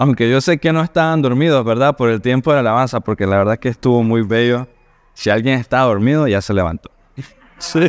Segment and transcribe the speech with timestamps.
[0.00, 1.94] Aunque yo sé que no estaban dormidos, ¿verdad?
[1.94, 4.66] Por el tiempo de la alabanza, porque la verdad que estuvo muy bello.
[5.12, 6.90] Si alguien está dormido, ya se levantó.
[7.58, 7.86] Sí,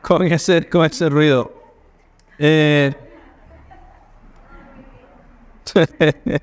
[0.00, 1.52] con, ese, con ese ruido.
[2.38, 2.94] Eh,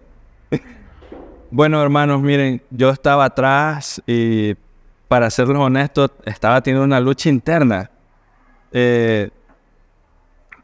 [1.51, 4.57] bueno, hermanos, miren, yo estaba atrás y,
[5.07, 7.89] para serles honestos, estaba teniendo una lucha interna.
[8.73, 9.29] Eh,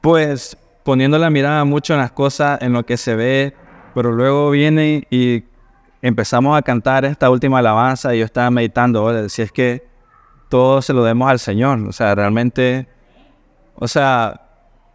[0.02, 3.56] pues poniendo la mirada mucho en las cosas, en lo que se ve,
[3.98, 5.44] pero luego viene y
[6.04, 9.88] empezamos a cantar esta última alabanza y yo estaba meditando, si es que
[10.50, 12.88] todo se lo demos al Señor, o sea, realmente,
[13.74, 14.40] o sea,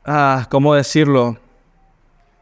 [0.04, 1.36] ah, ¿cómo decirlo?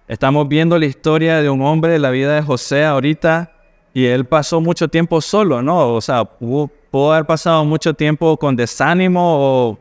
[0.06, 3.52] Estamos viendo la historia de un hombre la vida de José ahorita
[3.94, 5.94] y él pasó mucho tiempo solo, ¿no?
[5.94, 6.70] O sea, pudo,
[7.10, 9.78] haber pasado mucho tiempo con desánimo o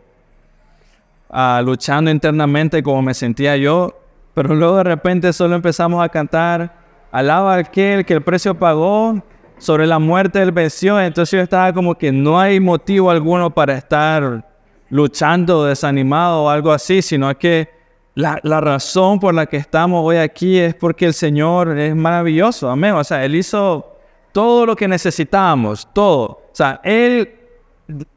[1.30, 4.00] ah, luchando internamente como me sentía yo,
[4.40, 6.74] pero luego de repente solo empezamos a cantar,
[7.12, 9.22] alaba aquel que el precio pagó,
[9.58, 13.74] sobre la muerte del venció, entonces yo estaba como que no hay motivo alguno para
[13.74, 14.48] estar
[14.90, 17.68] luchando, desanimado o algo así, sino que
[18.16, 22.70] la, la, razón por la que estamos hoy aquí es porque el Señor es maravilloso,
[22.70, 22.94] amén.
[22.94, 23.98] O sea, Él hizo
[24.32, 26.24] todo lo que necesitábamos, todo.
[26.26, 27.39] O sea, Él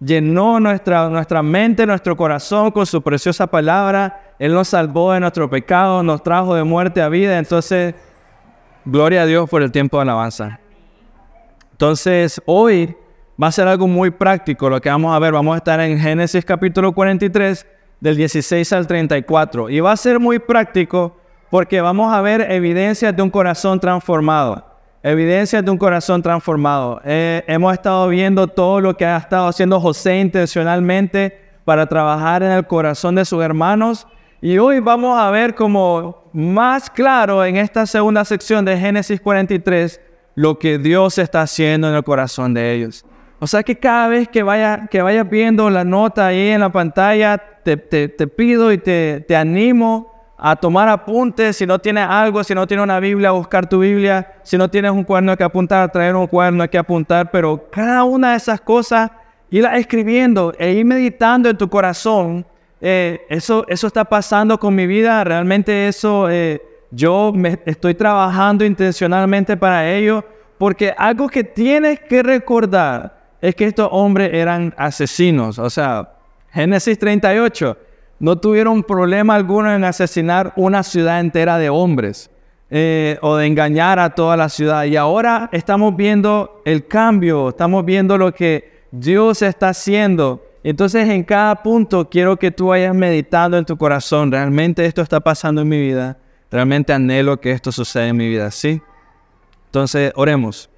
[0.00, 4.34] llenó nuestra, nuestra mente, nuestro corazón con su preciosa palabra.
[4.38, 7.38] Él nos salvó de nuestro pecado, nos trajo de muerte a vida.
[7.38, 7.94] Entonces,
[8.84, 10.60] gloria a Dios por el tiempo de alabanza.
[11.72, 12.94] Entonces, hoy
[13.42, 15.32] va a ser algo muy práctico lo que vamos a ver.
[15.32, 17.66] Vamos a estar en Génesis capítulo 43,
[18.00, 19.70] del 16 al 34.
[19.70, 21.16] Y va a ser muy práctico
[21.50, 24.71] porque vamos a ver evidencias de un corazón transformado.
[25.04, 27.00] Evidencias de un corazón transformado.
[27.04, 32.52] Eh, hemos estado viendo todo lo que ha estado haciendo José intencionalmente para trabajar en
[32.52, 34.06] el corazón de sus hermanos.
[34.40, 40.00] Y hoy vamos a ver como más claro en esta segunda sección de Génesis 43
[40.36, 43.04] lo que Dios está haciendo en el corazón de ellos.
[43.40, 46.70] O sea que cada vez que vaya que vayas viendo la nota ahí en la
[46.70, 50.11] pantalla, te, pido y te, te, animo
[50.44, 51.56] a tomar apuntes.
[51.56, 54.34] Si no tienes algo, si no tienes una Biblia, a buscar tu Biblia.
[54.42, 57.30] Si no tienes un cuaderno que apuntar, traer un cuaderno que apuntar.
[57.30, 59.10] Pero cada una de esas cosas,
[59.50, 62.44] irla escribiendo e ir meditando en tu corazón.
[62.80, 65.22] Eh, eso, eso está pasando con mi vida.
[65.22, 66.28] Realmente eso...
[66.28, 66.60] Eh,
[66.92, 70.22] yo me estoy trabajando intencionalmente para ello
[70.58, 75.58] porque algo que tienes que recordar es que estos hombres eran asesinos.
[75.58, 76.12] O sea,
[76.52, 77.76] Génesis 38,
[78.22, 82.30] no tuvieron problema alguno en asesinar una ciudad entera de hombres
[82.70, 84.84] eh, o de engañar a toda la ciudad.
[84.84, 90.40] Y ahora estamos viendo el cambio, estamos viendo lo que Dios está haciendo.
[90.62, 95.18] Entonces en cada punto quiero que tú vayas meditando en tu corazón, realmente esto está
[95.18, 96.16] pasando en mi vida.
[96.48, 98.80] Realmente anhelo que esto suceda en mi vida, ¿sí?
[99.66, 100.70] Entonces, oremos.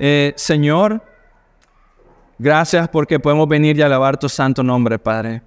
[0.00, 1.00] Eh, Señor,
[2.40, 5.42] gracias porque podemos venir y alabar tu santo nombre, Padre.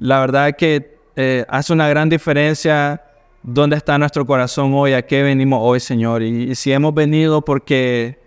[0.00, 3.02] La verdad que eh, hace una gran diferencia
[3.42, 6.22] dónde está nuestro corazón hoy, a qué venimos hoy, Señor.
[6.22, 8.18] Y, si hemos venido porque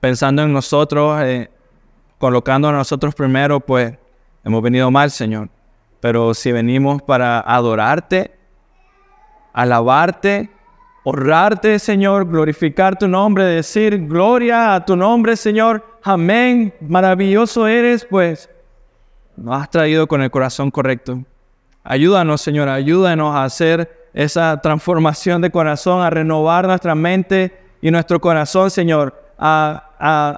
[0.00, 1.48] pensando en nosotros, eh,
[2.18, 3.94] colocando a nosotros primero, pues
[4.44, 5.48] hemos venido mal, Señor.
[6.00, 8.32] Pero si venimos para adorarte,
[9.52, 10.50] alabarte,
[11.04, 15.86] honrarte, Señor, glorificar tu nombre, decir gloria a tu nombre, Señor.
[16.02, 16.74] Amén.
[16.80, 18.50] Maravilloso eres, pues
[19.36, 21.22] nos has traído con el corazón correcto.
[21.84, 27.52] Ayúdanos, Señor, ayúdanos a hacer esa transformación de corazón, a renovar nuestra mente
[27.82, 29.82] y nuestro corazón, Señor, a,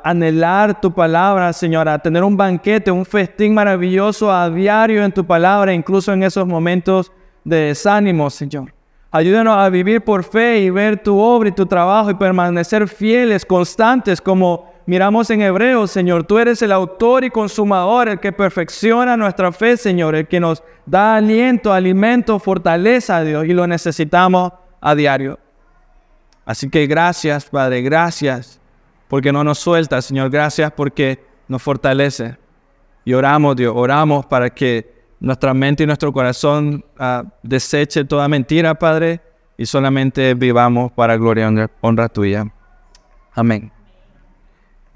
[0.05, 5.25] anhelar tu palabra, Señor, a tener un banquete, un festín maravilloso a diario en tu
[5.25, 7.11] palabra, incluso en esos momentos
[7.45, 8.73] de desánimo, Señor.
[9.11, 13.47] Ayúdanos a vivir por fe y ver tu obra y tu trabajo y permanecer fieles,
[13.47, 16.25] constantes, como miramos en Hebreos, Señor.
[16.25, 20.62] Tú eres el autor y consumador, el que perfecciona nuestra fe, Señor, el que nos
[20.87, 24.50] da aliento, alimento, fortaleza, Dios, y lo necesitamos
[24.81, 25.38] a diario.
[26.46, 28.58] Así que gracias, Padre, gracias,
[29.08, 30.31] porque no nos suelta, Señor.
[30.31, 32.38] Gracias porque nos fortalece.
[33.05, 38.75] Y oramos, Dios, oramos para que nuestra mente y nuestro corazón uh, deseche toda mentira,
[38.75, 39.20] Padre,
[39.58, 42.50] y solamente vivamos para gloria y honra, tuya.
[43.34, 43.78] Amén.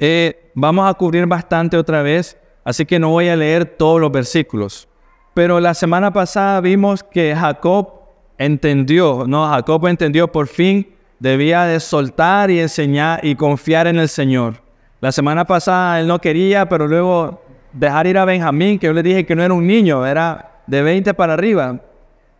[0.04, 4.10] Eh, vamos a cubrir bastante otra vez, así que no voy a leer todos los
[4.10, 4.88] versículos.
[5.32, 8.00] Pero la semana pasada vimos que Jacob
[8.36, 14.08] entendió, no, Jacob entendió por fin debía de soltar y enseñar y confiar en el
[14.08, 14.54] Señor.
[15.00, 17.40] La semana pasada él no quería, pero luego
[17.72, 20.82] dejar ir a Benjamín, que yo le dije que no era un niño, era de
[20.82, 21.78] 20 para arriba.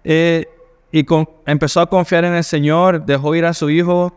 [0.03, 0.47] Eh,
[0.91, 1.07] y
[1.47, 4.13] empezó a confiar en el Señor, dejó ir a su hijo,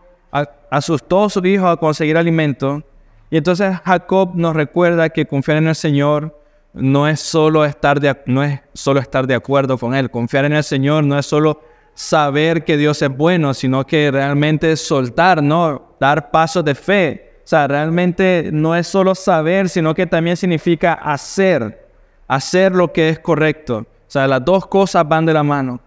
[0.72, 2.82] asustó a su hijo a conseguir alimento.
[3.30, 6.40] Y entonces Jacob nos recuerda que confiar en el Señor
[6.74, 10.12] no es solo estar de, no es solo estar de acuerdo con Él.
[10.12, 11.62] Confiar en el Señor no es solo
[11.94, 15.96] saber que Dios es bueno, sino que realmente soltar, ¿no?
[16.00, 17.40] Dar pasos de fe.
[17.46, 21.88] O sea, realmente no es solo saber, sino que también significa hacer,
[22.28, 23.78] hacer lo que es correcto.
[23.78, 25.80] O sea, las dos cosas van de la mano.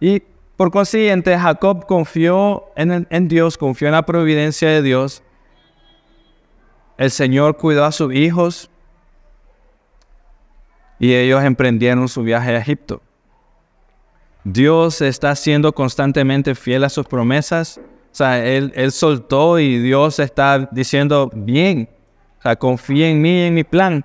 [0.00, 0.20] Y
[0.56, 5.22] por consiguiente, Jacob confió en, en Dios, confió en la providencia de Dios.
[6.96, 8.70] El Señor cuidó a sus hijos
[10.98, 13.02] y ellos emprendieron su viaje a Egipto.
[14.44, 17.80] Dios está siendo constantemente fiel a sus promesas
[18.14, 21.88] o sea, él, él soltó y Dios está diciendo, bien,
[22.38, 24.04] o sea, confía en mí en mi plan.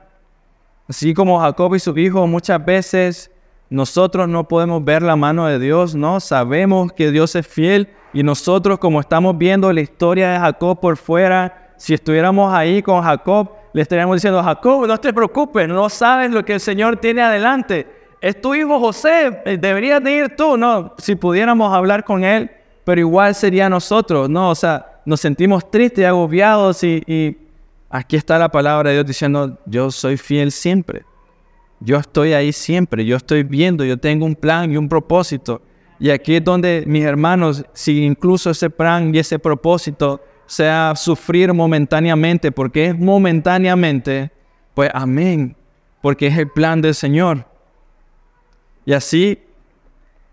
[0.88, 3.30] Así como Jacob y su hijo, muchas veces
[3.70, 6.20] nosotros no podemos ver la mano de Dios, ¿no?
[6.20, 10.98] Sabemos que Dios es fiel y nosotros como estamos viendo la historia de Jacob por
[10.98, 16.30] fuera, si estuviéramos ahí con Jacob, le estaríamos diciendo, Jacob, no te preocupes, no sabes
[16.30, 17.88] lo que el Señor tiene adelante.
[18.20, 20.94] Es tu hijo José, deberías de ir tú, ¿no?
[20.98, 22.52] Si pudiéramos hablar con él,
[22.84, 24.50] pero igual sería nosotros, ¿no?
[24.50, 27.38] O sea, nos sentimos tristes y agobiados y,
[27.90, 31.04] aquí está la palabra de Dios diciendo, yo soy fiel siempre.
[31.80, 35.62] Yo estoy ahí siempre, yo estoy viendo, yo tengo un plan y un propósito.
[35.98, 41.54] Y aquí es donde, mis hermanos, si incluso ese plan y ese propósito sea sufrir
[41.54, 44.32] momentáneamente, porque es momentáneamente,
[44.74, 45.56] pues amén,
[46.02, 47.46] porque es el plan del Señor.
[48.84, 49.38] Y así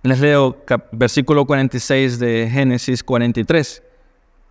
[0.02, 0.56] les leo
[0.90, 3.82] versículo 46 de Génesis 43.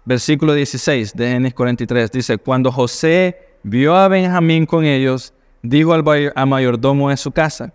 [0.05, 5.33] Versículo 16 de Génesis 43 dice, cuando José vio a Benjamín con ellos,
[5.63, 6.03] dijo al,
[6.47, 7.73] mayordomo de su casa,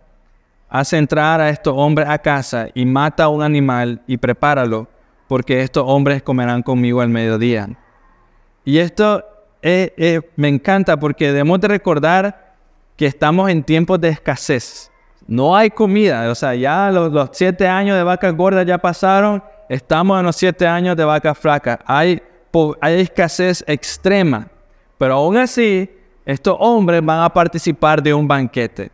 [0.69, 4.87] haz entrar a estos hombres a casa y mata a un animal y prepáralo,
[5.31, 7.69] porque estos hombres comerán conmigo al mediodía.
[8.65, 9.25] Y esto
[9.63, 12.57] eh, eh, me encanta porque debemos de recordar
[12.97, 14.91] que estamos en tiempos de escasez.
[15.29, 20.19] No hay comida, o sea, ya los, siete años de vacas gordas ya pasaron, estamos
[20.19, 21.79] en los siete años de vacas flacas.
[21.87, 22.21] Hay,
[22.81, 24.49] hay escasez extrema,
[24.99, 25.89] pero aún así,
[26.27, 28.91] estos hombres van a participar de un banquete.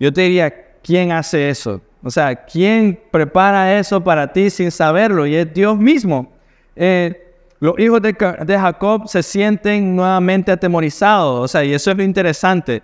[0.00, 0.52] Yo te diría,
[0.82, 1.80] ¿quién hace eso?
[2.02, 5.26] O sea, ¿quién prepara eso para ti sin saberlo?
[5.26, 6.32] Y es Dios mismo.
[6.76, 7.24] Eh,
[7.60, 11.44] los hijos de, Jacob se sienten nuevamente atemorizados.
[11.44, 12.82] O sea, y eso es lo interesante.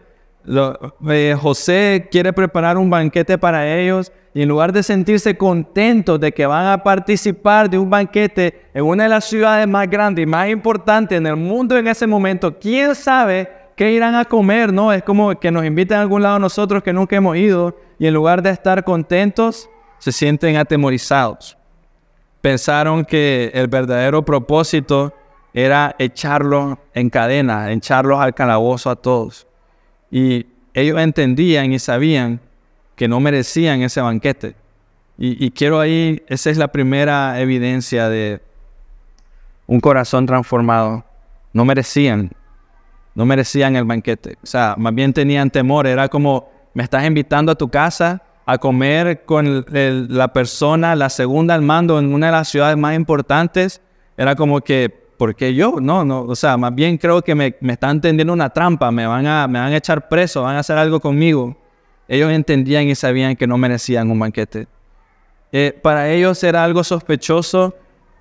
[1.08, 6.32] Eh, José quiere preparar un banquete para ellos y en lugar de sentirse contentos de
[6.32, 10.26] que van a participar de un banquete en una de las ciudades más grandes y
[10.26, 14.72] más importantes en el mundo en ese momento, ¿quién sabe qué irán a comer?
[14.72, 18.06] No, es como que nos invitan a algún lado nosotros que nunca hemos ido y
[18.06, 19.68] en lugar de estar contentos,
[19.98, 21.56] se sienten atemorizados.
[22.40, 25.14] Pensaron que el verdadero propósito
[25.54, 29.46] era echarlos en cadena, echarlos al calabozo a todos.
[30.10, 32.40] Y ellos entendían y sabían
[32.96, 34.56] que no merecían ese banquete.
[35.16, 38.40] Y, quiero ahí, esa es la primera evidencia de
[39.68, 41.04] un corazón transformado.
[41.52, 42.32] No merecían,
[43.14, 44.36] no merecían el banquete.
[44.42, 45.86] O sea, más bien tenían temor.
[45.86, 51.54] Era como, me estás invitando a tu casa a comer con la persona, la segunda
[51.54, 53.80] al mando en una de las ciudades más importantes.
[54.16, 55.76] Era como que ¿por qué yo?
[55.80, 59.26] No, no, o sea, más bien creo que me, están tendiendo una trampa, me van,
[59.26, 61.56] a, me van a echar preso, van a hacer algo conmigo.
[62.08, 64.66] Ellos entendían y sabían que no merecían un banquete.
[65.52, 67.74] Eh, para ellos era algo sospechoso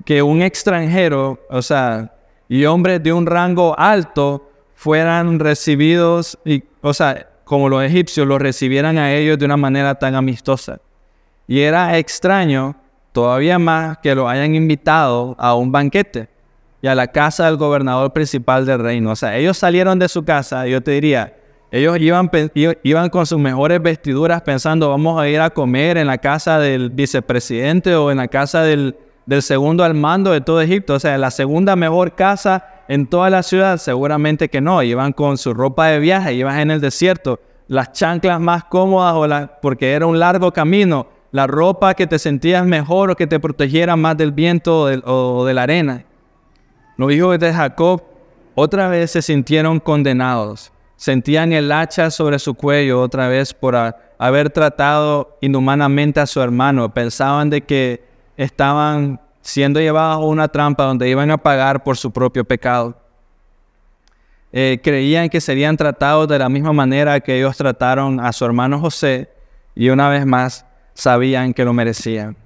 [0.05, 2.13] que un extranjero, o sea,
[2.47, 4.49] y hombres de un rango alto
[4.83, 9.95] fueran recibidos, y, o sea, como los egipcios, los recibieran a ellos de una manera
[9.95, 10.81] tan amistosa.
[11.47, 12.75] Y era extraño
[13.13, 16.27] todavía más que lo hayan invitado a un banquete
[16.81, 19.11] y a la casa del gobernador principal del reino.
[19.11, 21.33] O sea, ellos salieron de su casa, yo te diría,
[21.71, 22.29] ellos iban,
[22.83, 26.89] iban con sus mejores vestiduras pensando, vamos a ir a comer en la casa del
[26.89, 30.95] vicepresidente o en la casa del, del segundo al mando de todo Egipto.
[30.95, 34.83] O sea, la segunda mejor casa en toda la ciudad, seguramente que no.
[34.83, 39.59] Iban con su ropa de viaje, iban en el desierto, las chanclas más cómodas o
[39.61, 43.95] porque era un largo camino, la ropa que te sentías mejor o que te protegiera
[43.95, 46.05] más del viento o de la arena.
[46.97, 48.03] Los hijos de Jacob
[48.55, 50.71] otra vez se sintieron condenados.
[50.95, 53.75] Sentían el hacha sobre su cuello otra vez por
[54.17, 56.93] haber tratado inhumanamente a su hermano.
[56.93, 58.03] Pensaban de que
[58.37, 62.97] estaban siendo llevados a una trampa donde iban a pagar por su propio pecado.
[64.51, 68.79] Eh, creían que serían tratados de la misma manera que ellos trataron a su hermano
[68.79, 69.29] José
[69.75, 72.37] y una vez más sabían que lo merecían.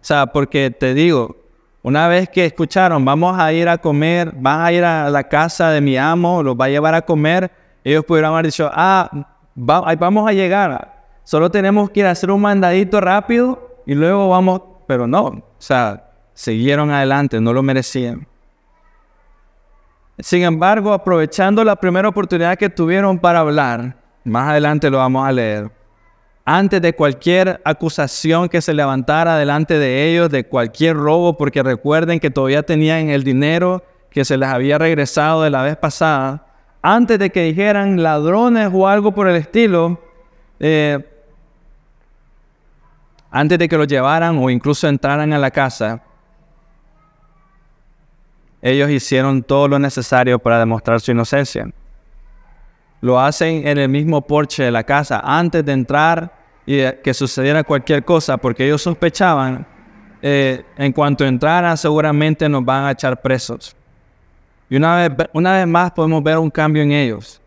[0.00, 1.36] sea, porque te digo,
[1.82, 5.70] una vez que escucharon, vamos a ir a comer, van a ir a la casa
[5.70, 7.50] de mi amo, los va a llevar a comer,
[7.84, 9.10] ellos pudieron haber dicho, ah,
[9.54, 14.62] vamos a llegar, solo tenemos que ir a hacer un mandadito rápido y luego vamos,
[14.86, 16.07] pero no, o sea,
[16.38, 18.24] siguieron adelante, no lo merecían.
[20.20, 25.32] Sin embargo, aprovechando la primera oportunidad que tuvieron para hablar, más adelante lo vamos a
[25.32, 25.68] leer,
[26.44, 32.20] antes de cualquier acusación que se levantara delante de ellos, de cualquier robo, porque recuerden
[32.20, 36.46] que todavía tenían el dinero que se les había regresado de la vez pasada,
[36.82, 40.00] antes de que dijeran ladrones o algo por el estilo,
[40.60, 41.04] eh,
[43.28, 46.04] antes de que los llevaran o incluso entraran a la casa,
[48.60, 51.70] ellos hicieron todo lo necesario para demostrar su inocencia.
[53.00, 56.32] Lo hacen en el mismo porche de la casa antes de entrar
[56.66, 59.66] y que sucediera cualquier cosa, porque ellos sospechaban,
[60.20, 63.76] eh, en cuanto entraran seguramente nos van a echar presos.
[64.68, 67.40] Y una vez, una vez más podemos ver un cambio en ellos.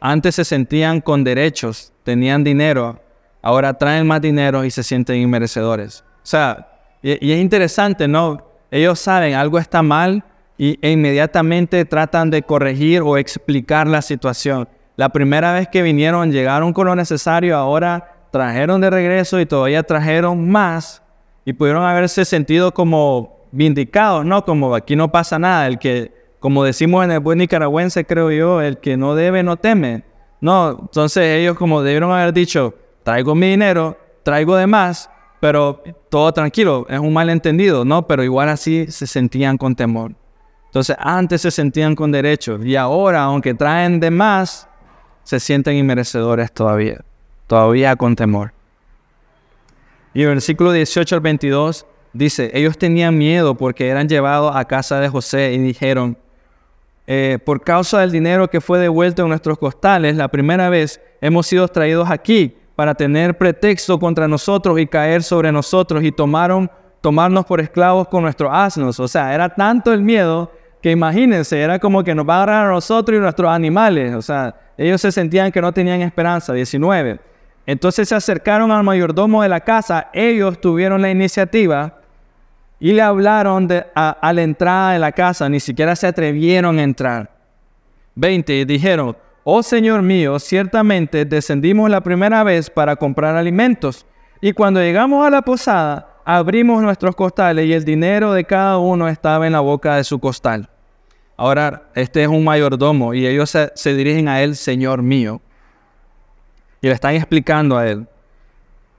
[0.00, 3.00] Antes se sentían con derechos, tenían dinero,
[3.42, 6.04] ahora traen más dinero y se sienten inmerecedores.
[6.22, 6.68] O sea,
[7.02, 8.46] y, es interesante, ¿no?
[8.70, 10.24] Ellos saben algo está mal
[10.56, 14.68] y, e inmediatamente tratan de corregir o explicar la situación.
[14.96, 19.82] La primera vez que vinieron llegaron con lo necesario, ahora trajeron de regreso y todavía
[19.82, 21.02] trajeron más
[21.44, 24.44] y pudieron haberse sentido como vindicados, ¿no?
[24.44, 28.60] Como aquí no pasa nada, el que, como decimos en el buen nicaragüense, creo yo,
[28.60, 30.04] el que no debe no teme.
[30.40, 36.32] No, entonces ellos como debieron haber dicho, traigo mi dinero, traigo de más, pero todo
[36.32, 38.06] tranquilo, es un malentendido, ¿no?
[38.06, 40.14] Pero igual así se sentían con temor.
[40.74, 44.66] Entonces antes se sentían con derechos y ahora, aunque traen de más,
[45.22, 47.00] se sienten inmerecedores todavía,
[47.46, 48.52] todavía con temor.
[50.14, 54.98] Y el versículo 18 al 22 dice, ellos tenían miedo porque eran llevados a casa
[54.98, 56.18] de José y dijeron,
[57.06, 61.46] eh, por causa del dinero que fue devuelto en nuestros costales, la primera vez hemos
[61.46, 66.68] sido traídos aquí para tener pretexto contra nosotros y caer sobre nosotros y tomaron,
[67.00, 68.98] tomarnos por esclavos con nuestros asnos.
[68.98, 70.50] O sea, era tanto el miedo
[70.84, 74.14] que imagínense, era como que nos va a agarrar a nosotros y nuestros animales.
[74.14, 76.52] O sea, ellos se sentían que no tenían esperanza.
[76.52, 77.20] 19.
[77.64, 82.00] Entonces se acercaron al mayordomo de la casa, ellos tuvieron la iniciativa
[82.78, 86.82] y le hablaron de, a, la entrada de la casa, ni siquiera se atrevieron a
[86.82, 87.30] entrar.
[88.16, 88.66] 20.
[88.66, 94.04] Dijeron, Oh Señor mío, ciertamente descendimos la primera vez para comprar alimentos,
[94.42, 99.08] y cuando llegamos a la posada, abrimos nuestros costales y el dinero de cada uno
[99.08, 100.68] estaba en la boca de su costal.
[101.36, 105.40] Ahora, este es un mayordomo y ellos se, dirigen a él, Señor mío,
[106.80, 108.06] y le están explicando a él.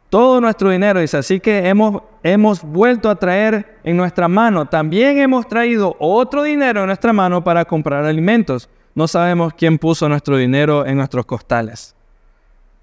[0.09, 4.65] Todo nuestro dinero, dice, así que hemos, hemos vuelto a traer en nuestra mano.
[4.65, 10.07] También hemos traído otro dinero en nuestra mano para comprar alimentos no sabemos quién puso
[10.07, 11.93] nuestro dinero en nuestros costales.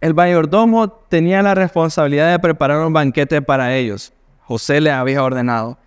[0.02, 4.12] El mayordomo tenía la responsabilidad de preparar un banquete para ellos.
[4.42, 5.78] José le había ordenado.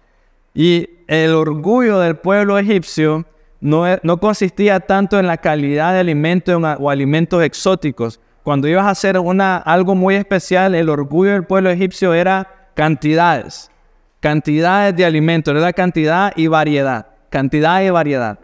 [0.56, 3.26] Y el orgullo del pueblo egipcio
[3.62, 8.20] no, e, no consistía tanto en la calidad de alimentos o alimentos exóticos.
[8.44, 13.72] Cuando ibas a hacer una, algo muy especial, el orgullo del pueblo egipcio era cantidades.
[14.20, 17.08] Cantidades de alimentos, era cantidad y variedad.
[17.30, 18.40] Cantidad y variedad.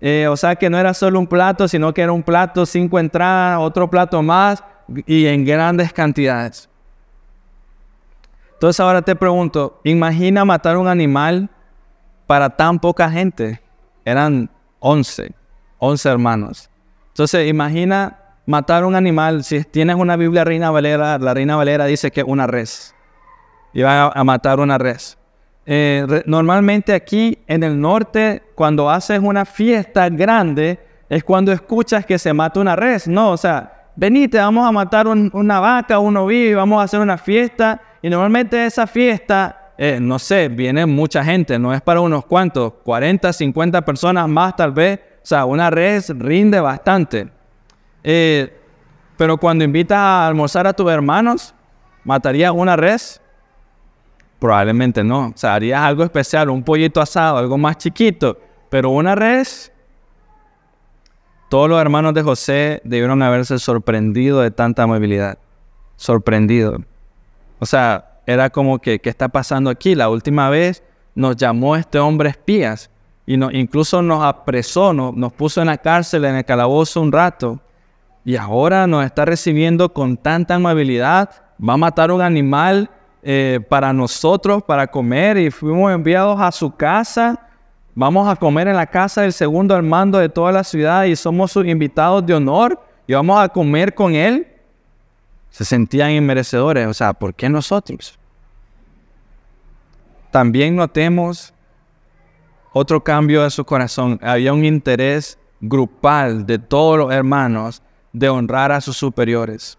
[0.00, 2.98] Eh, o sea que no era solo un plato, sino que era un plato, cinco
[2.98, 4.62] entradas, otro plato más
[5.06, 6.68] y en grandes cantidades.
[8.54, 11.48] Entonces ahora te pregunto, imagina matar un animal
[12.26, 13.60] para tan poca gente.
[14.08, 14.50] Eran
[14.80, 15.32] 11,
[15.78, 16.70] 11 hermanos.
[17.08, 22.10] Entonces imagina matar un animal, si tienes una Biblia Reina Valera, la Reina Valera dice
[22.10, 22.94] que una res.
[23.74, 25.18] Iba a matar una res.
[25.66, 30.78] Eh, normalmente aquí en el norte, cuando haces una fiesta grande,
[31.10, 33.32] es cuando escuchas que se mata una res, ¿no?
[33.32, 37.82] O sea, venite, vamos a matar una vaca, un ovillo vamos a hacer una fiesta.
[38.00, 42.72] Y normalmente esa fiesta, eh, no sé, viene mucha gente, no es para unos cuantos,
[42.82, 44.98] 40, 50 personas más tal vez.
[45.22, 47.30] O sea, una res rinde bastante.
[48.02, 48.52] Eh,
[49.16, 51.54] pero cuando invitas a almorzar a tus hermanos,
[52.02, 53.20] ¿matarías una res?
[54.40, 55.28] Probablemente no.
[55.28, 58.36] O sea, harías algo especial, un pollito asado, algo más chiquito.
[58.70, 59.72] Pero una res,
[61.48, 65.38] todos los hermanos de José debieron haberse sorprendido de tanta amabilidad.
[65.96, 66.78] Sorprendido.
[67.60, 69.94] O sea, era como que, ¿qué está pasando aquí?
[69.94, 70.82] La última vez
[71.14, 72.90] nos llamó este hombre espías
[73.24, 77.58] y no, incluso nos apresó, nos puso en la cárcel, en el calabozo un rato.
[78.26, 81.30] Y ahora nos está recibiendo con tanta amabilidad.
[81.66, 82.90] Va a matar un animal
[83.22, 87.40] eh, para nosotros, para comer, y fuimos enviados a su casa.
[87.94, 91.16] Vamos a comer en la casa del segundo al mando de toda la ciudad y
[91.16, 94.46] somos sus invitados de honor y vamos a comer con él.
[95.48, 98.17] Se sentían inmerecedores, o sea, ¿por qué nosotros?
[100.30, 101.54] También notemos
[102.72, 104.18] otro cambio de su corazón.
[104.22, 107.82] Había un interés grupal de todos los hermanos
[108.12, 109.78] de honrar a sus superiores,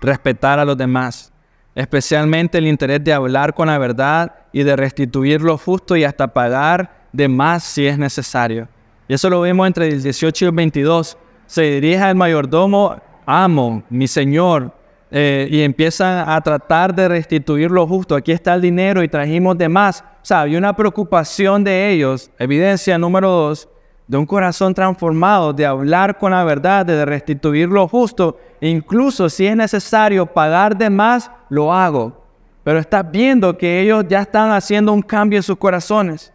[0.00, 1.32] respetar a los demás,
[1.74, 6.32] especialmente el interés de hablar con la verdad y de restituir lo justo y hasta
[6.32, 8.68] pagar de más si es necesario.
[9.08, 11.16] Y eso lo vemos entre el 18 y el 22.
[11.46, 14.72] Se dirige al mayordomo, amo, mi señor,
[15.10, 18.16] eh, y empiezan a tratar de restituir lo justo.
[18.16, 20.00] Aquí está el dinero y trajimos de más.
[20.00, 22.30] O sea, había una preocupación de ellos.
[22.38, 23.68] Evidencia número dos,
[24.08, 28.38] de un corazón transformado, de hablar con la verdad, de restituir lo justo.
[28.60, 32.24] incluso si es necesario pagar de más, lo hago.
[32.64, 36.32] Pero estás viendo que ellos ya están haciendo un cambio en sus corazones.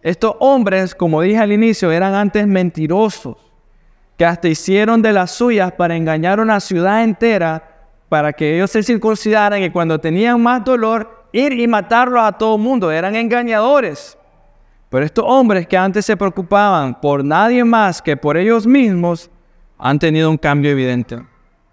[0.00, 3.36] Estos hombres, como dije al inicio, eran antes mentirosos,
[4.16, 7.69] que hasta hicieron de las suyas para engañar una ciudad entera
[8.10, 12.58] para que ellos se circuncidaran y cuando tenían más dolor, ir y matarlo a todo
[12.58, 12.90] mundo.
[12.90, 14.18] Eran engañadores.
[14.88, 19.30] Pero estos hombres que antes se preocupaban por nadie más que por ellos mismos,
[19.78, 21.24] han tenido un cambio evidente.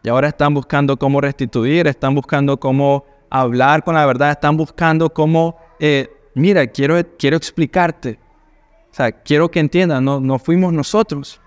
[0.04, 5.12] Y ahora están buscando cómo restituir, están buscando cómo hablar con la verdad, están buscando
[5.12, 8.20] cómo, eh, mira, quiero, quiero explicarte.
[8.92, 11.42] O sea, quiero que entiendan, no, no fuimos nosotros.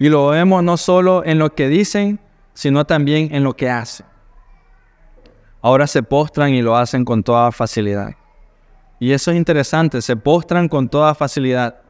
[0.00, 2.18] Y lo vemos no solo en lo que dicen,
[2.54, 4.06] sino también en lo que hacen.
[5.62, 8.12] Ahora se postran y lo hacen con toda facilidad.
[8.98, 11.80] Y eso es interesante, se postran con toda facilidad.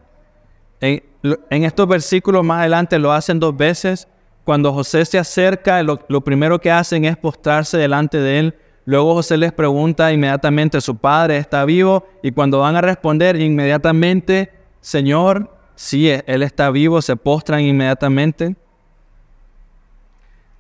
[0.81, 1.02] En,
[1.50, 4.09] estos versículos más adelante lo hacen dos veces.
[4.45, 8.58] Cuando José se acerca, lo, lo primero que hacen es postrarse delante de él.
[8.87, 12.06] Luego José les pregunta inmediatamente, ¿su padre está vivo?
[12.23, 18.56] Y cuando van a responder inmediatamente, Señor, sí, él está vivo, se postran inmediatamente.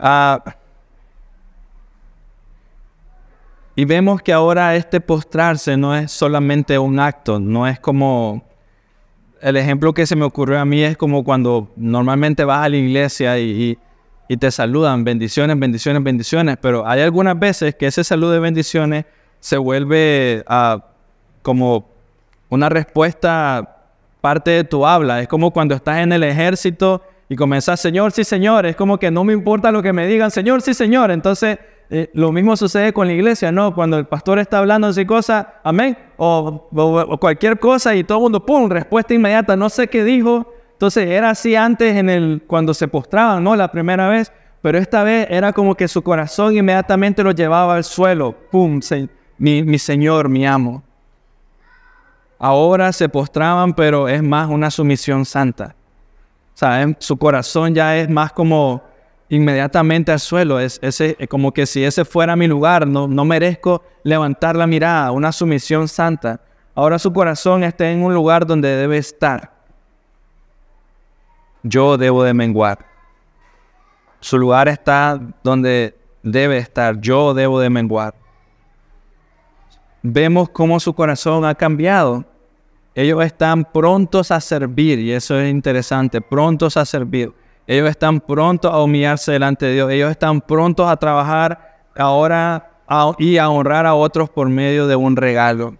[0.00, 0.56] Ah,
[3.76, 8.42] y vemos que ahora este postrarse no es solamente un acto, no es como...
[9.40, 12.76] El ejemplo que se me ocurrió a mí es como cuando normalmente vas a la
[12.76, 13.78] iglesia y,
[14.38, 19.06] te saludan, bendiciones, bendiciones, bendiciones, pero hay algunas veces que ese saludo de bendiciones
[19.40, 20.84] se vuelve ah,
[21.40, 21.88] como
[22.50, 23.78] una respuesta
[24.20, 25.22] parte de tu habla.
[25.22, 28.66] Es como cuando estás en el ejército y comenzar, Señor, sí, Señor.
[28.66, 31.12] Es como que no me importa lo que me digan, Señor, sí, Señor.
[31.12, 33.72] Entonces, eh, lo mismo sucede con la iglesia, ¿no?
[33.72, 36.68] Cuando el pastor está hablando así cosas, amén, o,
[37.20, 40.52] cualquier cosa y todo el mundo, ¡pum!, respuesta inmediata, no sé qué dijo.
[40.72, 43.54] Entonces, era así antes en el, cuando se postraban, ¿no?
[43.54, 47.84] La primera vez, pero esta vez era como que su corazón inmediatamente lo llevaba al
[47.84, 48.80] suelo, ¡pum!,
[49.38, 50.82] mi, mi Señor, mi amo.
[52.40, 55.76] Ahora se postraban, pero es más una sumisión santa
[56.98, 58.82] su corazón ya es más como
[59.28, 60.60] inmediatamente al suelo.
[60.60, 65.12] Es, ese, como que si ese fuera mi lugar, no, no merezco levantar la mirada,
[65.12, 66.40] una sumisión santa.
[66.74, 69.52] Ahora su corazón está en un lugar donde debe estar.
[71.62, 72.86] Yo debo de menguar.
[74.20, 77.00] Su lugar está donde debe estar.
[77.00, 78.14] Yo debo de menguar.
[80.02, 82.24] Vemos cómo su corazón ha cambiado
[82.94, 87.32] ellos están prontos a servir, y eso es interesante, prontos a servir.
[87.66, 89.90] Ellos están prontos a humillarse delante de Dios.
[89.92, 92.68] Ellos están prontos a trabajar ahora
[93.18, 95.76] y a honrar a otros por medio de un regalo.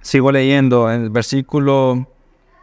[0.00, 2.08] Sigo leyendo en el versículo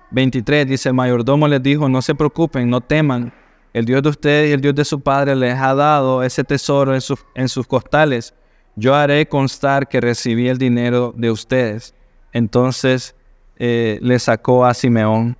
[0.10, 3.32] 23, dice, el mayordomo les dijo, no se preocupen, no teman.
[3.72, 6.96] El Dios de ustedes y el Dios de su Padre les ha dado ese tesoro
[6.96, 8.34] en sus costales
[8.78, 11.96] yo haré constar que recibí el dinero de ustedes.
[12.32, 13.16] Entonces
[13.58, 15.36] eh, le sacó a Simeón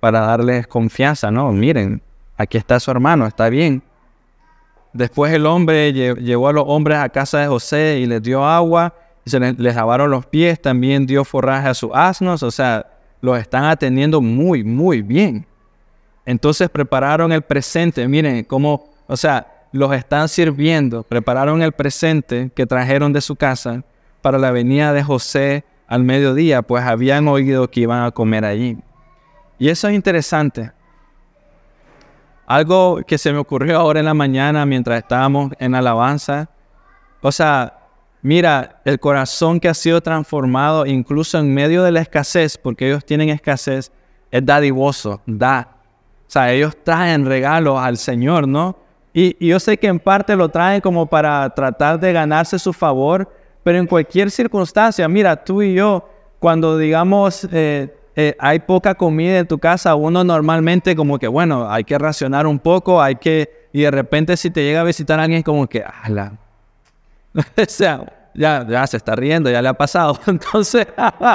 [0.00, 1.50] para darles confianza, ¿no?
[1.50, 2.02] Miren,
[2.36, 3.82] aquí está su hermano, está bien.
[4.92, 8.94] Después el hombre llevó a los hombres a casa de José y les dio agua,
[9.24, 12.86] y se les, les lavaron los pies, también dio forraje a sus asnos, o sea,
[13.22, 15.46] los están atendiendo muy, muy bien.
[16.26, 22.64] Entonces prepararon el presente, miren cómo, o sea, los están sirviendo, prepararon el presente que
[22.64, 23.82] trajeron de su casa
[24.22, 28.78] para la venida de José al mediodía, pues habían oído que iban a comer allí.
[29.58, 30.70] Y eso es interesante.
[32.46, 36.48] Algo que se me ocurrió ahora en la mañana mientras estábamos en alabanza.
[37.20, 37.76] O sea,
[38.22, 43.04] mira, el corazón que ha sido transformado incluso en medio de la escasez, porque ellos
[43.04, 43.90] tienen escasez,
[44.30, 45.78] es dadivoso, da.
[46.28, 48.83] O sea, ellos traen regalos al Señor, ¿no?
[49.16, 53.30] Y, yo sé que en parte lo traen como para tratar de ganarse su favor,
[53.62, 56.06] pero en cualquier circunstancia, mira, tú y yo,
[56.40, 61.70] cuando digamos eh, eh, hay poca comida en tu casa, uno normalmente como que, bueno,
[61.70, 65.18] hay que racionar un poco, hay que, y de repente si te llega a visitar
[65.20, 66.32] alguien como que, ala,
[67.34, 70.18] o sea, ya, ya se está riendo, ya le ha pasado.
[70.26, 70.86] Entonces,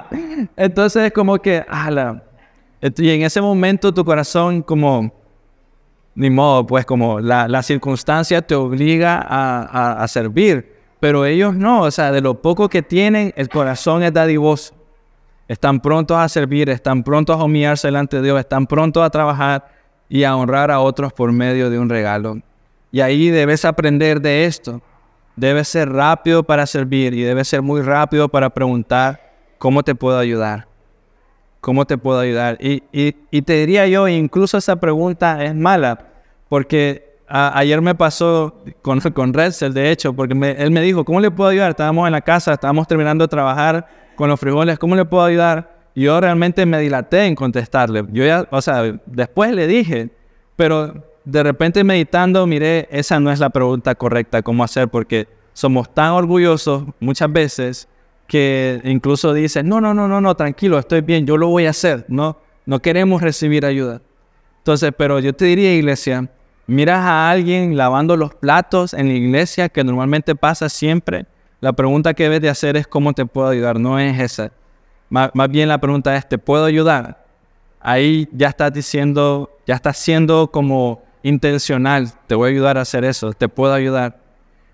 [0.58, 2.24] entonces es como que, ala,
[2.82, 5.12] y en ese momento tu corazón como,
[6.20, 11.84] ni modo, pues como la, la circunstancia te obliga a, a, servir, pero ellos no,
[11.84, 14.74] o sea, de lo poco que tienen, el corazón es dadivoso.
[15.48, 19.70] Están prontos a servir, están prontos a humillarse delante de Dios, están prontos a trabajar
[20.10, 22.42] y a honrar a otros por medio de un regalo.
[22.92, 24.82] Y ahí debes aprender de esto.
[25.38, 29.22] Debes ser rápido para servir y debes ser muy rápido para preguntar
[29.58, 30.68] cómo te puedo ayudar.
[31.62, 32.58] ¿Cómo te puedo ayudar?
[32.60, 36.09] Y, y, te diría yo, incluso esa pregunta es mala,
[36.50, 41.32] porque ayer me pasó con, con Redsel, de hecho, porque él me dijo, ¿cómo le
[41.32, 41.72] puedo ayudar?
[41.72, 45.80] Estábamos en la casa, estábamos terminando de trabajar con los frijoles, ¿cómo le puedo ayudar?
[46.00, 48.06] yo realmente me dilaté en contestarle.
[48.12, 50.10] Yo ya, o sea, después le dije,
[50.56, 50.94] pero
[51.26, 56.12] de repente meditando, miré, esa no es la pregunta correcta, cómo hacer, porque somos tan
[56.12, 57.88] orgullosos muchas veces
[58.28, 61.72] que incluso dicen, no, no, no, no, no, tranquilo, estoy bien, yo lo voy a
[61.72, 64.02] hacer, no, no queremos recibir ayuda.
[64.60, 66.30] Entonces, pero yo te diría, iglesia,
[66.70, 71.26] miras a alguien lavando los platos en la iglesia, que normalmente pasa siempre,
[71.62, 74.52] la pregunta que debes de hacer es cómo te puedo ayudar, no es esa.
[75.10, 77.26] Más, bien la pregunta es, ¿te puedo ayudar?
[77.82, 83.04] Ahí ya estás diciendo, ya estás siendo como intencional, te voy a ayudar a hacer
[83.04, 84.20] eso, te puedo ayudar.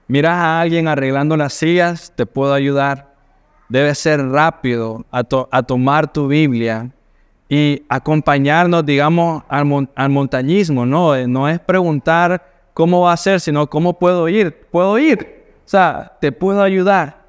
[0.07, 3.15] Miras a alguien arreglando las sillas, te puedo ayudar.
[3.69, 6.91] Debes ser rápido a, tomar tu Biblia
[7.47, 11.15] y acompañarnos, digamos, al, al montañismo, ¿no?
[11.27, 14.67] No es preguntar cómo va a ser, sino cómo puedo ir.
[14.71, 17.23] Puedo ir, o sea, te puedo ayudar.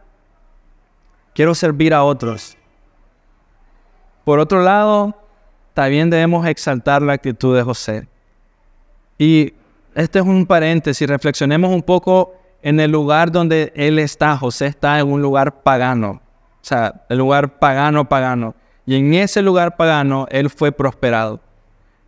[1.35, 2.57] Quiero servir a otros.
[4.24, 5.14] Por otro lado,
[5.74, 8.09] también debemos exaltar la actitud de José.
[9.18, 9.52] Y
[9.94, 14.37] este es un paréntesis, reflexionemos un poco en el lugar donde él está.
[14.37, 18.55] José está en un lugar pagano, o sea, el lugar pagano, pagano.
[18.87, 21.40] Y en ese lugar pagano él fue prosperado.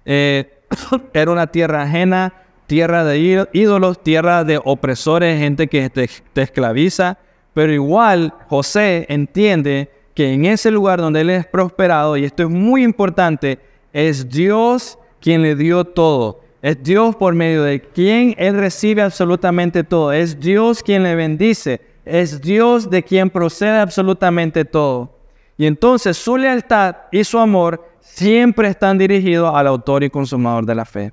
[0.05, 0.63] Eh,
[1.13, 2.33] era una tierra ajena,
[2.67, 6.09] tierra de ídolos, tierra de opresores, gente que te,
[6.41, 7.19] esclaviza.
[7.53, 12.49] Pero igual José entiende que en ese lugar donde él es prosperado, y esto es
[12.49, 13.59] muy importante,
[13.93, 16.41] es Dios quien le dio todo.
[16.63, 20.13] Es Dios por medio de quien él recibe absolutamente todo.
[20.13, 21.81] Es Dios quien le bendice.
[22.05, 25.18] Es Dios de quien procede absolutamente todo.
[25.59, 30.75] Y entonces su lealtad y su amor siempre están dirigidos al autor y consumador de
[30.75, 31.13] la fe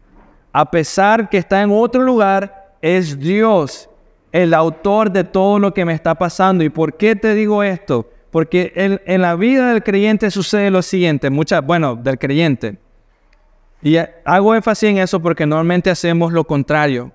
[0.58, 3.90] a pesar que está en otro lugar, es Dios
[4.32, 6.64] el autor de todo lo que me está pasando.
[6.64, 8.10] ¿Y por qué te digo esto?
[8.32, 8.72] Porque
[9.06, 12.78] en, la vida del creyente sucede lo siguiente, muchas, bueno, del creyente.
[13.82, 17.12] Y hago énfasis en eso porque normalmente hacemos lo contrario.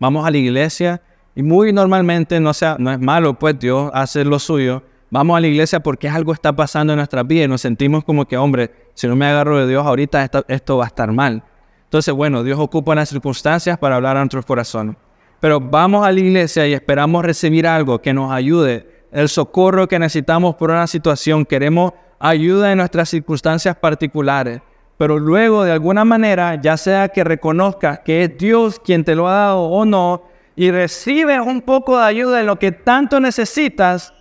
[0.00, 1.02] Vamos a la iglesia
[1.34, 4.82] y muy normalmente, no, sea, no es malo, pues Dios hace lo suyo.
[5.08, 8.26] Vamos a la iglesia porque algo está pasando en nuestra vida y nos sentimos como
[8.26, 11.44] que, hombre, si no me agarro de Dios ahorita, esto va a estar mal.
[11.84, 14.96] Entonces, bueno, Dios ocupa las circunstancias para hablar a nuestros corazones.
[15.38, 19.98] Pero vamos a la iglesia y esperamos recibir algo que nos ayude, el socorro que
[19.98, 21.44] necesitamos por una situación.
[21.44, 24.60] Queremos ayuda en nuestras circunstancias particulares.
[24.98, 29.28] Pero luego, de alguna manera, ya sea que reconozcas que es Dios quien te lo
[29.28, 30.24] ha dado o no,
[30.56, 34.14] y recibes un poco de ayuda en lo que tanto necesitas,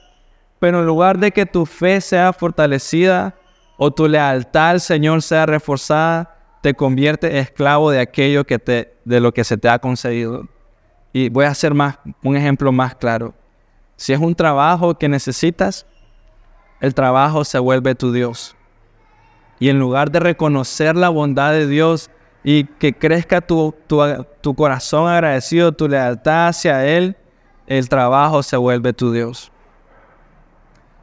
[0.60, 3.36] pero en lugar de que tu fe sea fortalecida
[3.78, 9.20] o tu lealtad al Señor sea reforzada, te convierte esclavo de aquello que te, de
[9.20, 10.48] lo que se te ha concedido.
[11.14, 13.34] Y voy a hacer más, un ejemplo más claro.
[13.98, 15.86] Si es un trabajo que necesitas,
[16.82, 18.56] el trabajo se vuelve tu Dios.
[19.60, 22.10] Y en lugar de reconocer la bondad de Dios
[22.44, 24.02] y que crezca tu, tu,
[24.42, 27.16] tu corazón agradecido, tu lealtad hacia Él,
[27.68, 29.52] el trabajo se vuelve tu Dios.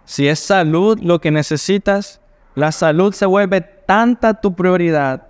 [0.04, 2.20] Si es salud lo que necesitas,
[2.54, 5.28] la salud se vuelve tanta tu prioridad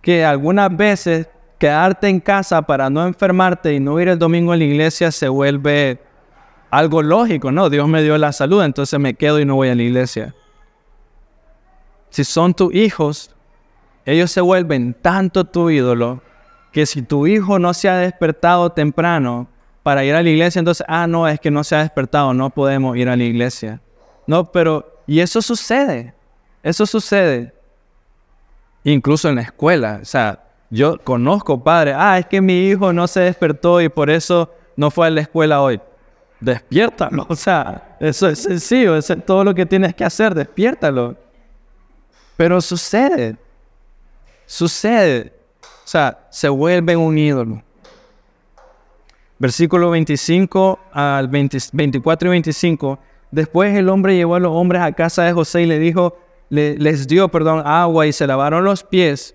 [0.00, 1.28] que algunas veces
[1.58, 5.28] quedarte en casa para no enfermarte y no ir el domingo a la iglesia se
[5.28, 6.00] vuelve
[6.70, 7.70] algo lógico, ¿no?
[7.70, 10.34] Dios me dio la salud, entonces me quedo y no voy a la iglesia.
[12.10, 13.34] Si son tus hijos,
[14.04, 16.22] ellos se vuelven tanto tu ídolo
[16.72, 19.46] que si tu hijo no se ha despertado temprano
[19.82, 22.50] para ir a la iglesia, entonces, ah, no, es que no se ha despertado, no
[22.50, 23.80] podemos ir a la iglesia.
[24.26, 26.14] No, pero, y eso sucede,
[26.62, 27.52] eso sucede
[28.84, 29.98] incluso en la escuela.
[30.00, 30.38] O sea,
[30.70, 34.90] Yo conozco padres, ah, es que mi hijo no se despertó y por eso no
[34.90, 35.78] fue a la escuela hoy.
[36.40, 41.16] Despiértalo, o sea, eso es sencillo, eso es todo lo que tienes que hacer, despiértalo.
[42.38, 43.36] Pero sucede,
[44.46, 47.62] sucede, o sea, se vuelve un ídolo.
[49.42, 53.00] Versículo 25 al 24 y 25.
[53.32, 56.16] Después el hombre llevó a los hombres a casa de José y le dijo,
[56.48, 59.34] les dio, perdón, agua y se lavaron los pies.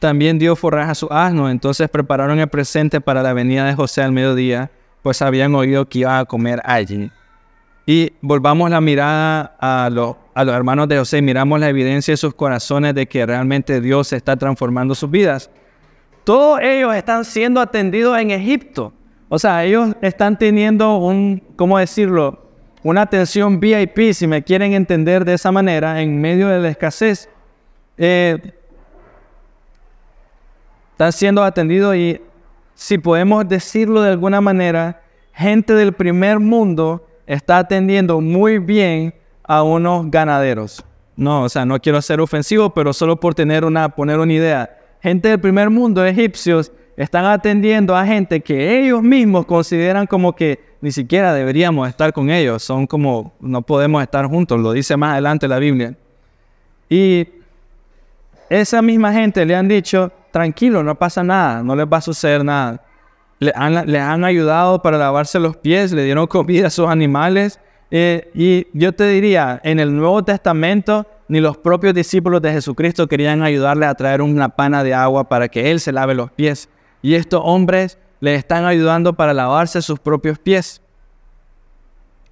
[0.00, 1.48] También dio forraje a su asno.
[1.48, 6.00] Entonces prepararon el presente para la venida de José al mediodía, pues habían oído que
[6.00, 7.12] iba a comer allí.
[7.86, 12.18] Y volvamos la mirada a los, a los hermanos de José, miramos la evidencia en
[12.18, 15.48] sus corazones de que realmente Dios está transformando sus vidas.
[16.24, 18.92] Todos ellos están siendo atendidos en Egipto.
[19.34, 22.44] O sea, ellos están teniendo un, ¿cómo decirlo?
[22.84, 27.28] una atención VIP, si me quieren entender de esa manera, en medio de la escasez.
[27.98, 28.52] Eh,
[30.92, 32.20] están siendo atendidos y,
[32.76, 39.64] si podemos decirlo de alguna manera, gente del primer mundo está atendiendo muy bien a
[39.64, 40.84] unos ganaderos.
[41.16, 44.78] No, o sea, no quiero ser ofensivo, pero solo por tener una, poner una idea.
[45.02, 50.60] Gente del primer mundo, egipcios, están atendiendo a gente que ellos mismos consideran como que
[50.80, 55.12] ni siquiera deberíamos estar con ellos, son como, no podemos estar juntos, lo dice más
[55.12, 55.96] adelante la Biblia.
[56.88, 57.26] Y
[58.50, 62.44] esa misma gente le han dicho, tranquilo, no pasa nada, no les va a suceder
[62.44, 62.82] nada.
[63.38, 67.58] Le han, les han ayudado para lavarse los pies, le dieron comida a sus animales.
[67.90, 73.06] Eh, y yo te diría, en el Nuevo Testamento, ni los propios discípulos de Jesucristo
[73.06, 76.68] querían ayudarle a traer una pana de agua para que Él se lave los pies.
[77.04, 80.80] Y estos hombres le están ayudando para lavarse sus propios pies.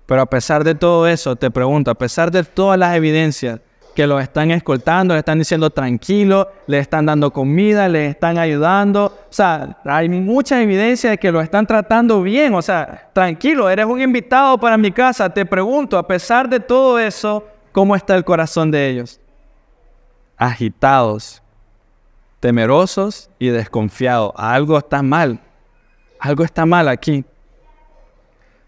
[0.06, 3.60] Pero a pesar de todo eso, te pregunto, a pesar de todas las evidencias
[3.94, 9.04] que lo están escoltando, le están diciendo tranquilo, le están dando comida, le están ayudando.
[9.28, 12.54] O sea, hay mucha evidencia de que lo están tratando bien.
[12.54, 15.28] O sea, tranquilo, eres un invitado para mi casa.
[15.28, 19.20] Te pregunto, a pesar de todo eso, ¿cómo está el corazón de ellos?
[20.38, 21.41] Agitados,
[22.42, 24.32] temerosos y desconfiados.
[24.36, 25.38] Algo está mal.
[26.18, 27.24] Algo está mal aquí.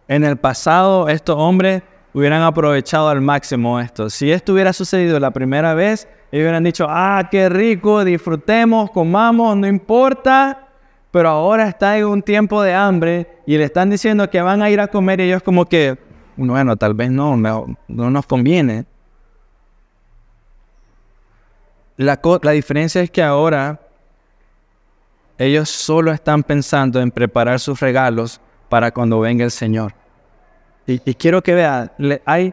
[0.06, 1.82] En el pasado, estos hombres
[2.12, 4.08] hubieran aprovechado al máximo esto.
[4.10, 9.56] Si esto hubiera sucedido la primera vez, ellos hubieran dicho, ah, qué rico, disfrutemos, comamos,
[9.56, 10.68] no importa.
[11.10, 14.70] Pero ahora está en un tiempo de hambre y le están diciendo que van a
[14.70, 15.98] ir a comer y ellos como que,
[16.36, 18.84] bueno, tal vez no, no, nos conviene.
[21.96, 23.80] La, la diferencia es que ahora
[25.38, 29.94] ellos solo están pensando en preparar sus regalos para cuando venga el Señor.
[30.86, 31.90] Y, quiero que vean,
[32.24, 32.52] hay,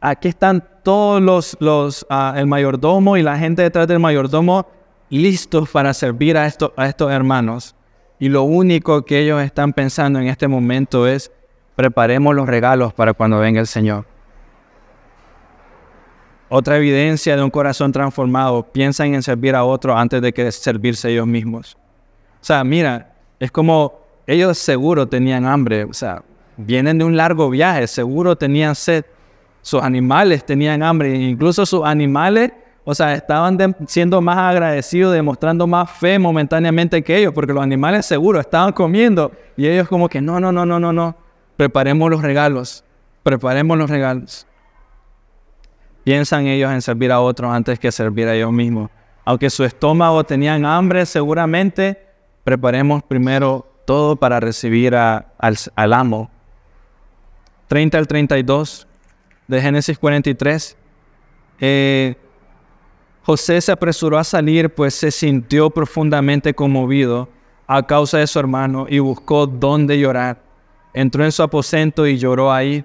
[0.00, 4.66] aquí están todos los, los ah, el mayordomo y la gente detrás del mayordomo
[5.10, 7.74] listos para servir a, a estos hermanos.
[8.18, 11.30] Y lo único que ellos están pensando en este momento es,
[11.76, 14.06] preparemos los regalos para cuando venga el Señor.
[16.50, 21.10] Otra evidencia de un corazón transformado, piensan en servir a otro antes de que servirse
[21.10, 21.76] ellos mismos.
[22.40, 26.22] O sea, mira, es como ellos seguro tenían hambre, o sea,
[26.56, 29.04] vienen de un largo viaje, seguro tenían sed,
[29.62, 32.52] sus animales tenían hambre, incluso sus animales,
[32.84, 38.06] o sea, estaban siendo más agradecidos, demostrando más fe momentáneamente que ellos, porque los animales
[38.06, 41.14] seguro estaban comiendo y ellos como que no, no, no, no, no, no,
[41.56, 42.84] preparemos los regalos,
[43.22, 44.46] preparemos los regalos.
[46.08, 48.90] Piensan ellos en servir a otros antes que servir a ellos mismos.
[49.26, 52.02] Aunque su estómago tenían hambre, seguramente
[52.44, 56.30] preparemos primero todo para recibir al, amo.
[57.66, 58.86] 30 al 32
[59.48, 60.78] de Génesis 43.
[61.60, 62.16] Eh,
[63.24, 67.28] José se apresuró a salir, pues se sintió profundamente conmovido
[67.66, 70.40] a causa de su hermano y buscó dónde llorar.
[70.94, 72.82] Entró en su aposento y lloró ahí.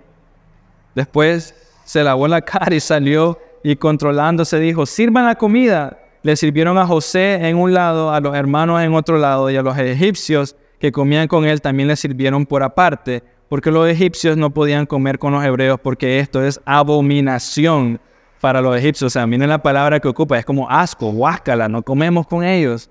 [0.94, 6.78] Después se lavó la cara y salió y controlándose dijo, sirvan la comida le sirvieron
[6.78, 10.56] a José en un lado, a los hermanos en otro lado, y a los egipcios
[10.80, 15.20] que comían con él también le sirvieron por aparte, porque los egipcios no podían comer
[15.20, 18.00] con los hebreos, porque esto es abominación
[18.40, 19.08] para los egipcios.
[19.08, 22.90] O sea, miren la palabra que ocupa, es como asco, huáscala, no comemos con ellos.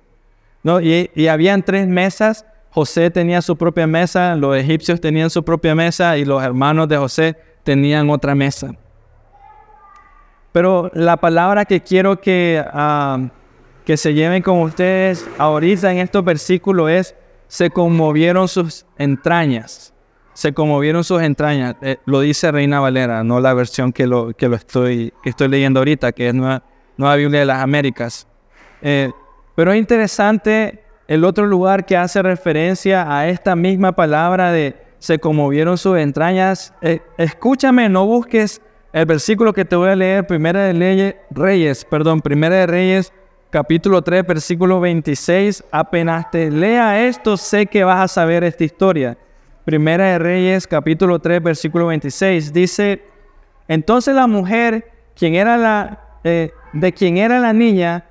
[0.63, 0.81] ¿No?
[0.81, 5.75] Y, y habían tres mesas, José tenía su propia mesa, los egipcios tenían su propia
[5.75, 8.75] mesa y los hermanos de José tenían otra mesa.
[10.53, 13.19] Pero la palabra que quiero que, ah,
[13.85, 17.15] que se lleven con ustedes ahorita en estos versículos es,
[17.49, 19.95] se conmovieron sus entrañas.
[20.35, 21.77] Se conmovieron sus entrañas.
[21.83, 25.49] Eh, lo dice Reina Valera, no la versión que lo, que lo estoy, que estoy
[25.49, 26.63] leyendo ahorita, que es Nueva,
[26.97, 28.27] Nueva Biblia de las Américas.
[28.81, 29.11] Eh,
[29.55, 35.19] pero es interesante el otro lugar que hace referencia a esta misma palabra de se
[35.19, 36.73] conmovieron sus entrañas.
[36.81, 38.63] Eh, escúchame, no busques
[38.93, 43.13] el versículo que te voy a leer, Primera de Leyes, Reyes, perdón, Primera de Reyes,
[43.51, 45.65] capítulo 3, versículo 26.
[45.73, 49.19] Apenas te lea esto, sé que vas a saber esta historia.
[49.65, 52.53] Primera de Reyes, capítulo 3, versículo 26.
[52.53, 53.03] Dice,
[53.67, 58.05] entonces la mujer, quien era la, eh, de quien era la niña,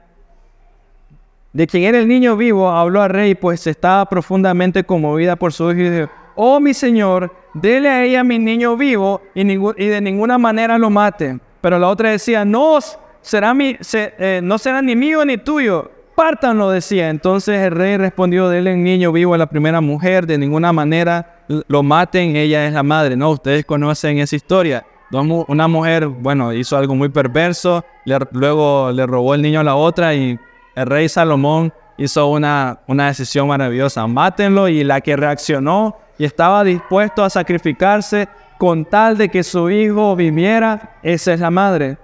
[1.54, 5.72] de quien era el niño vivo, habló al rey, pues estaba profundamente conmovida por su
[5.72, 10.38] hijo y oh mi señor, dele a ella mi niño vivo y, y de ninguna
[10.38, 11.40] manera lo mate.
[11.62, 12.80] Pero la otra decía, no
[13.22, 17.10] será, mi, eh, no será ni mío ni tuyo, pártanlo, decía.
[17.10, 21.44] Entonces el rey respondió, dele el niño vivo a la primera mujer, de ninguna manera
[21.68, 23.16] lo maten, ella es la madre.
[23.16, 24.86] No, ustedes conocen esa historia.
[25.12, 27.84] Una mujer, bueno, hizo algo muy perverso,
[28.32, 30.40] luego le robó el niño a la otra y
[30.74, 34.08] el rey Salomón hizo una, una decisión maravillosa.
[34.08, 38.30] Mátenlo y la que reaccionó y estaba dispuesto a sacrificarse
[38.60, 41.98] con tal de que su hijo viviera, esa es la madre.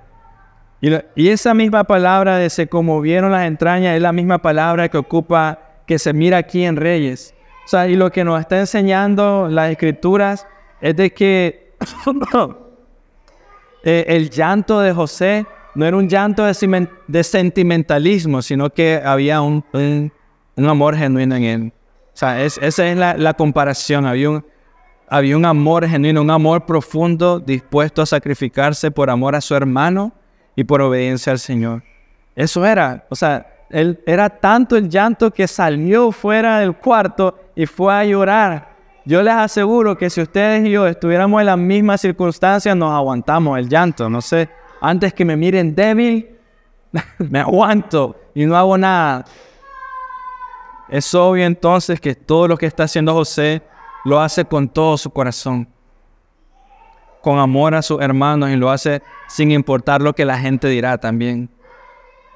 [0.82, 5.60] Y, esa misma palabra de se conmovieron las entrañas es la misma palabra que ocupa,
[5.86, 7.36] que se mira aquí en Reyes.
[7.66, 10.48] O sea, y lo que nos está enseñando las escrituras
[10.82, 11.76] es de que
[13.84, 19.64] eh, el llanto de José no era un llanto de, sentimentalismo, sino que había un,
[20.58, 21.72] amor genuino en él.
[22.18, 24.08] Sea, esa es la, comparación.
[24.08, 24.46] Había un,
[25.08, 30.12] había un amor genuino, un amor profundo, dispuesto a sacrificarse por amor a su hermano
[30.56, 31.84] y por obediencia al Señor.
[32.36, 37.68] Eso era, o sea, él, era tanto el llanto que salió fuera del cuarto y
[37.68, 38.70] fue a llorar.
[39.06, 43.60] Yo les aseguro que si ustedes y yo estuviéramos en las mismas circunstancias, nos aguantamos
[43.60, 44.10] el llanto.
[44.10, 44.50] No sé,
[44.82, 46.30] antes que me miren débil,
[47.20, 49.24] me aguanto y no hago nada.
[50.90, 53.62] Es obvio entonces que todo lo que está haciendo José
[54.06, 55.68] lo hace con todo su corazón
[57.28, 60.98] con amor a sus hermanos y lo hace sin importar lo que la gente dirá
[60.98, 61.50] también.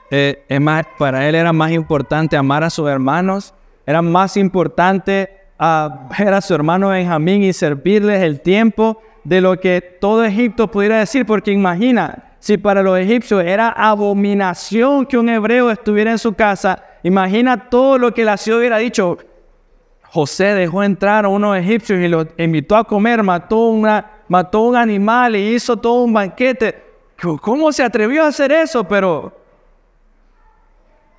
[0.10, 3.54] Eh, es más, para él era más importante amar a sus hermanos,
[3.86, 9.58] era más importante ah, ver a su hermano Benjamín y servirles el tiempo de lo
[9.62, 15.30] que todo Egipto pudiera decir, porque imagina, si para los egipcios era abominación que un
[15.30, 19.18] hebreo estuviera en su casa, imagina todo lo que la ciudad hubiera dicho.
[20.04, 24.76] José dejó entrar a unos egipcios y los invitó a comer, mató una, mató un
[24.76, 26.84] animal y hizo todo un banquete.
[27.42, 28.84] ¿Cómo se atrevió a hacer eso?
[28.84, 29.32] Pero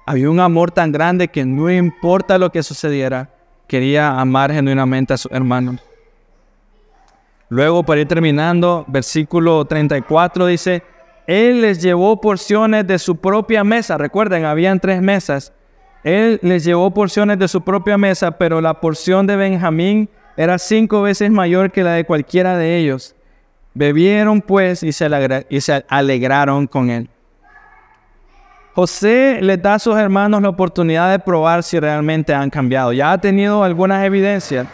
[0.05, 3.31] había un amor tan grande que no importa lo que sucediera,
[3.67, 5.81] quería amar genuinamente a sus hermanos.
[7.49, 10.83] Luego, para ir terminando, versículo 34 dice,
[11.27, 13.97] Él les llevó porciones de su propia mesa.
[13.99, 15.53] Recuerden, habían tres mesas.
[16.05, 21.03] Él les llevó porciones de su propia mesa, pero la porción de Benjamín era cinco
[21.03, 23.15] veces mayor que la de cualquiera de ellos.
[23.75, 25.05] Bebieron pues y se,
[25.89, 27.09] alegraron con él.
[28.75, 32.93] José les da a sus hermanos la oportunidad de probar si realmente han cambiado.
[32.93, 34.67] Ya ha tenido algunas evidencias.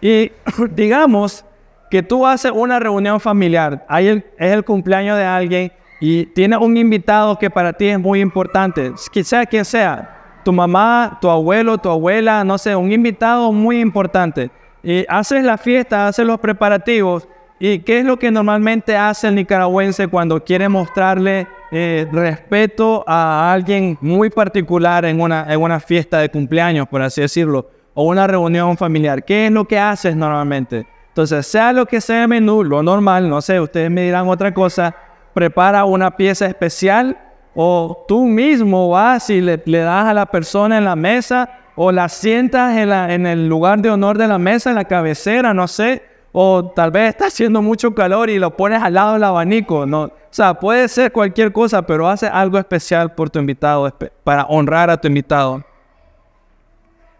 [0.00, 0.32] Y
[0.70, 1.44] digamos
[1.90, 7.38] que tú haces una reunión familiar, es el cumpleaños de alguien y tienes un invitado
[7.38, 10.15] que para ti es muy importante, quizá quien sea,
[10.46, 14.48] tu mamá, tu abuelo, tu abuela, no sé, un invitado muy importante.
[14.80, 17.26] Y haces la fiesta, haces los preparativos.
[17.58, 23.52] ¿Y qué es lo que normalmente hace el nicaragüense cuando quiere mostrarle eh, respeto a
[23.52, 28.28] alguien muy particular en una, en una fiesta de cumpleaños, por así decirlo, o una
[28.28, 29.24] reunión familiar?
[29.24, 30.86] ¿Qué es lo que haces normalmente?
[31.08, 34.54] Entonces, sea lo que sea el menú, lo normal, no sé, ustedes me dirán otra
[34.54, 34.94] cosa,
[35.34, 37.18] prepara una pieza especial
[37.56, 42.08] o tú mismo vas y le, das a la persona en la mesa o la
[42.08, 46.02] sientas en, el lugar de honor de la mesa, en la cabecera, no sé,
[46.32, 50.02] o tal vez está haciendo mucho calor y lo pones al lado del abanico, no,
[50.02, 53.90] o sea, puede ser cualquier cosa, pero hace algo especial por tu invitado,
[54.22, 55.64] para honrar a tu invitado.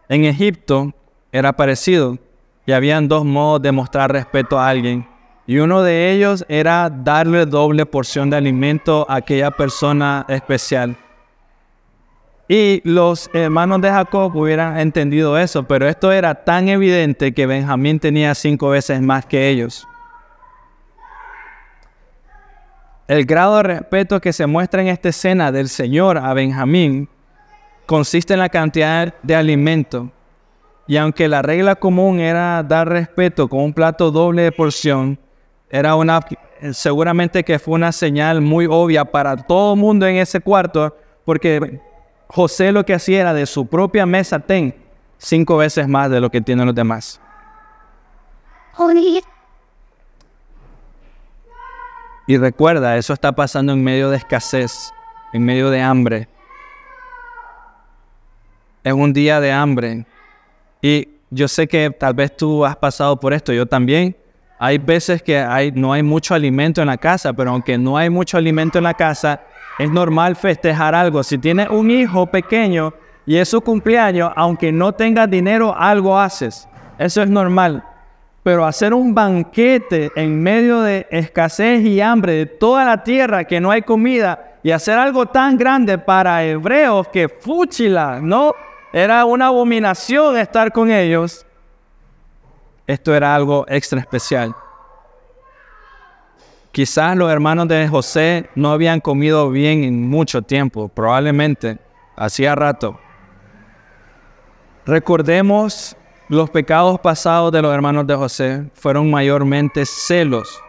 [0.08, 0.92] En Egipto
[1.32, 2.18] era parecido
[2.66, 5.06] y habían dos modos de mostrar respeto a alguien.
[5.46, 10.96] Y uno de ellos era darle doble porción de alimento a aquella persona especial.
[12.48, 17.98] Y los hermanos de Jacob hubieran entendido eso, pero esto era tan evidente que Benjamín
[17.98, 19.86] tenía cinco veces más que ellos.
[23.08, 27.08] El grado de respeto que se muestra en esta escena del Señor a Benjamín
[27.86, 30.10] consiste en la cantidad de alimento.
[30.88, 35.18] Y aunque la regla común era dar respeto con un plato doble de porción,
[35.70, 36.20] era una
[36.72, 41.80] seguramente que fue una señal muy obvia para todo el mundo en ese cuarto, porque
[42.28, 44.74] José lo que hacía era de su propia mesa, ten
[45.18, 47.20] cinco veces más de lo que tienen los demás.
[52.26, 54.92] Y recuerda, eso está pasando en medio de escasez,
[55.32, 56.28] en medio de hambre.
[58.82, 60.06] Es un día de hambre.
[60.82, 64.16] Y yo sé que tal vez tú has pasado por esto, yo también.
[64.58, 68.38] Hay veces que no hay mucho alimento en la casa, pero aunque no hay mucho
[68.38, 69.40] alimento en la casa,
[69.78, 71.22] es normal festejar algo.
[71.22, 72.94] Si tienes un hijo pequeño
[73.26, 76.66] y es su cumpleaños, aunque no tengas dinero, algo haces.
[76.98, 77.84] Eso es normal.
[78.42, 83.60] Pero hacer un banquete en medio de escasez y hambre de toda la tierra, que
[83.60, 88.54] no hay comida, y hacer algo tan grande para hebreos que fúchila, ¿no?
[88.92, 91.45] Era una abominación estar con ellos.
[92.86, 94.54] Esto era algo extra especial.
[96.72, 101.78] Quizás los hermanos de José no habían comido bien en mucho tiempo, probablemente,
[102.16, 102.98] hacía rato.
[104.84, 105.96] Recordemos
[106.28, 110.60] los pecados pasados de los hermanos de José fueron mayormente celos.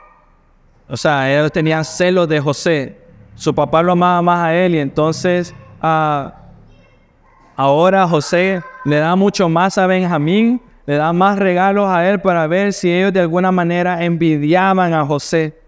[0.88, 2.98] O sea, ellos tenían celos de José.
[3.36, 6.34] Su papá lo amaba más a él y entonces ah,
[7.56, 12.48] ahora José le da mucho más a Benjamín, le da más regalos a él para
[12.48, 15.60] ver si ellos de alguna manera envidiaban a José.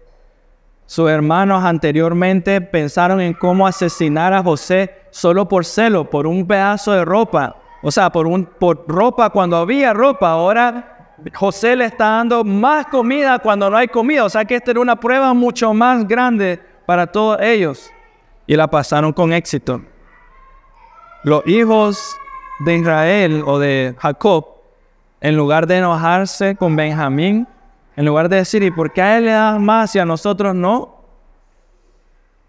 [0.86, 6.92] Sus hermanos anteriormente pensaron en cómo asesinar a José solo por celo, por un pedazo
[6.92, 7.54] de ropa.
[7.82, 10.30] O sea, por, un, por ropa cuando había ropa.
[10.30, 14.24] Ahora José le está dando más comida cuando no hay comida.
[14.24, 17.90] O sea que esta era una prueba mucho más grande para todos ellos.
[18.46, 19.82] Y la pasaron con éxito.
[21.24, 22.16] Los hijos
[22.60, 24.59] de Israel o de Jacob,
[25.20, 27.46] en lugar de enojarse con Benjamín,
[27.96, 30.54] en lugar de decir, ¿y por qué a él le das más y a nosotros
[30.54, 31.00] no?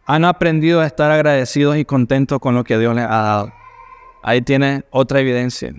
[0.06, 3.54] Han aprendido a estar agradecidos y contentos con lo que Dios les ha dado.
[4.24, 5.74] Ahí tiene otra evidencia.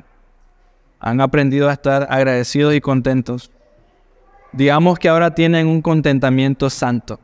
[1.01, 3.51] Han aprendido a estar agradecidos y contentos.
[4.53, 7.19] Digamos que ahora tienen un contentamiento santo.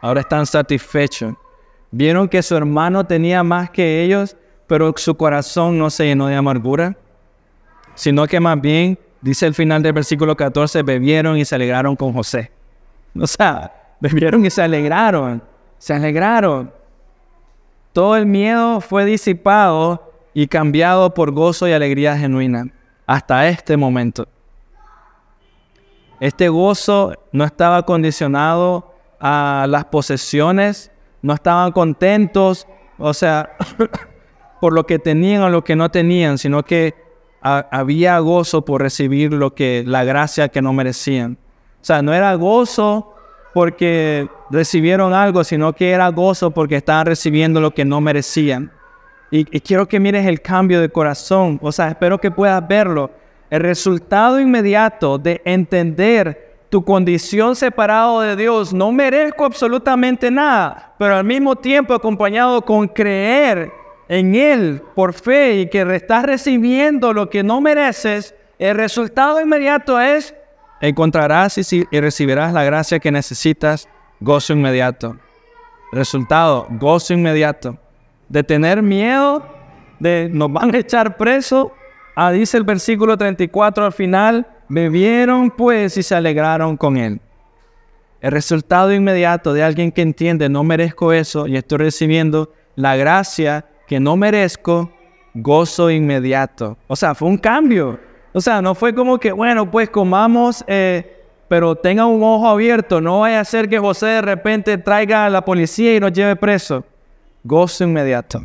[0.00, 1.34] Ahora están satisfechos.
[1.90, 6.34] Vieron que su hermano tenía más que ellos, pero su corazón no se llenó de
[6.34, 6.96] amargura,
[7.94, 12.12] sino que más bien Dice el final del versículo 14, bebieron y se alegraron con
[12.12, 12.50] José.
[13.18, 15.42] O sea, bebieron y se alegraron,
[15.78, 16.70] se alegraron.
[17.94, 22.66] Todo el miedo fue disipado y cambiado por gozo y alegría genuina
[23.06, 24.28] hasta este momento.
[26.20, 30.90] Este gozo no estaba condicionado a las posesiones,
[31.22, 32.66] no estaban contentos,
[32.98, 33.56] o sea,
[34.60, 37.03] por lo que tenían o lo que no tenían, sino que
[37.44, 41.36] había gozo por recibir lo que la gracia que no merecían.
[41.80, 43.14] O sea, no era gozo
[43.52, 48.72] porque recibieron algo, sino que era gozo porque estaban recibiendo lo que no merecían.
[49.30, 51.58] Y, y quiero que mires el cambio de corazón.
[51.62, 53.10] O sea, espero que puedas verlo.
[53.50, 61.14] El resultado inmediato de entender tu condición separado de Dios, no merezco absolutamente nada, pero
[61.14, 63.70] al mismo tiempo acompañado con creer
[64.08, 70.00] en Él por fe y que estás recibiendo lo que no mereces, el resultado inmediato
[70.00, 70.34] es
[70.80, 73.88] encontrarás y, recibirás la gracia que necesitas,
[74.20, 75.16] gozo inmediato.
[75.92, 77.78] Resultado, gozo inmediato.
[78.28, 79.46] De tener miedo,
[79.98, 81.72] de nos van a echar preso,
[82.16, 87.20] ah, dice el versículo 34 al final, bebieron pues y se alegraron con él.
[88.20, 93.66] El resultado inmediato de alguien que entiende, no merezco eso y estoy recibiendo la gracia
[93.86, 94.90] que no merezco,
[95.34, 96.76] gozo inmediato.
[96.86, 97.98] O sea, fue un cambio.
[98.32, 103.00] O sea, no fue como que, bueno, pues comamos, eh, pero tenga un ojo abierto.
[103.00, 106.36] No vaya a ser que José de repente traiga a la policía y nos lleve
[106.36, 106.84] preso.
[107.42, 108.42] Gozo inmediato.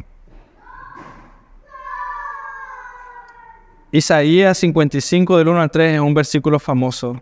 [3.91, 7.19] Isaías 55 del 1 al 3 es un versículo famoso.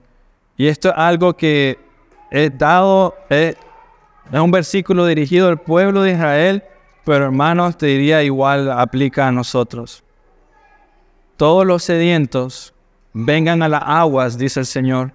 [0.58, 1.80] Y esto es algo que
[2.30, 3.56] es dado, es
[4.32, 6.64] un versículo dirigido al pueblo de Israel
[7.08, 10.04] pero hermanos, te diría igual aplica a nosotros.
[11.38, 12.74] Todos los sedientos
[13.14, 15.14] vengan a las aguas, dice el Señor.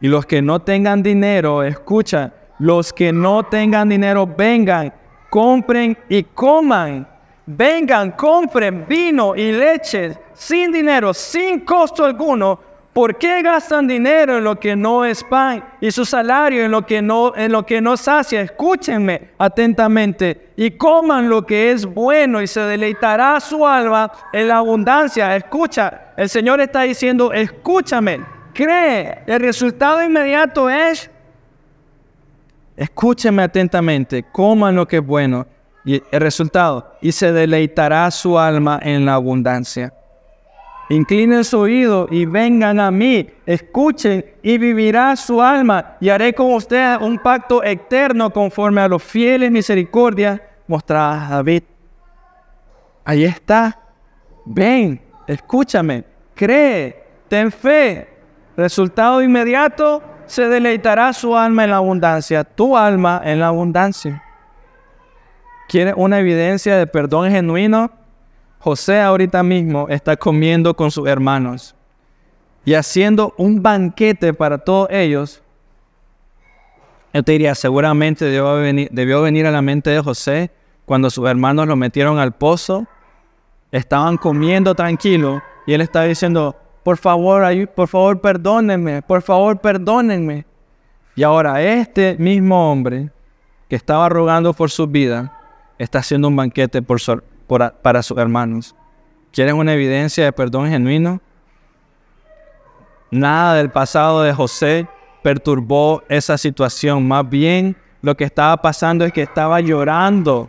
[0.00, 4.94] Y los que no tengan dinero, escucha, los que no tengan dinero, vengan,
[5.30, 7.08] compren y coman.
[7.44, 12.60] Vengan, compren vino y leche sin dinero, sin costo alguno,
[12.98, 16.84] ¿Por qué gastan dinero en lo que no es pan y su salario en lo
[16.84, 18.40] que no, en lo que no sacia?
[18.40, 24.56] Escúchenme atentamente y coman lo que es bueno y se deleitará su alma en la
[24.56, 25.36] abundancia.
[25.36, 28.18] Escucha, el Señor está diciendo, escúchame,
[28.52, 29.20] cree.
[29.28, 31.08] El resultado inmediato es,
[32.76, 35.46] escúcheme atentamente, coman lo que es bueno
[35.84, 39.92] Y el resultado, y se deleitará su alma en la abundancia.
[40.90, 46.54] Inclinen su oído y vengan a mí, escuchen y vivirá su alma y haré con
[46.54, 51.62] ustedes un pacto eterno conforme a los fieles misericordias mostradas a David.
[53.04, 53.78] Ahí está.
[54.46, 58.08] Ven, escúchame, cree, ten fe.
[58.56, 64.22] Resultado inmediato, se deleitará su alma en la abundancia, tu alma en la abundancia.
[65.68, 67.90] ¿Quieres una evidencia de perdón genuino?
[68.58, 71.74] José ahorita mismo está comiendo con sus hermanos
[72.64, 75.42] y haciendo un banquete para todos ellos.
[77.14, 80.50] Yo te diría, seguramente debió venir, venir a la mente de José
[80.84, 82.86] cuando sus hermanos lo metieron al pozo,
[83.70, 90.46] estaban comiendo tranquilo y él estaba diciendo, por favor, por favor, perdónenme, por favor, perdónenme.
[91.14, 93.10] Y ahora este mismo hombre
[93.68, 95.32] que estaba rogando por su vida,
[95.78, 97.00] está haciendo un banquete por,
[97.48, 98.74] para sus hermanos.
[99.32, 101.20] ¿Quieren una evidencia de perdón genuino?
[103.10, 104.86] Nada del pasado de José
[105.22, 107.06] perturbó esa situación.
[107.06, 110.48] Más bien lo que estaba pasando es que estaba llorando,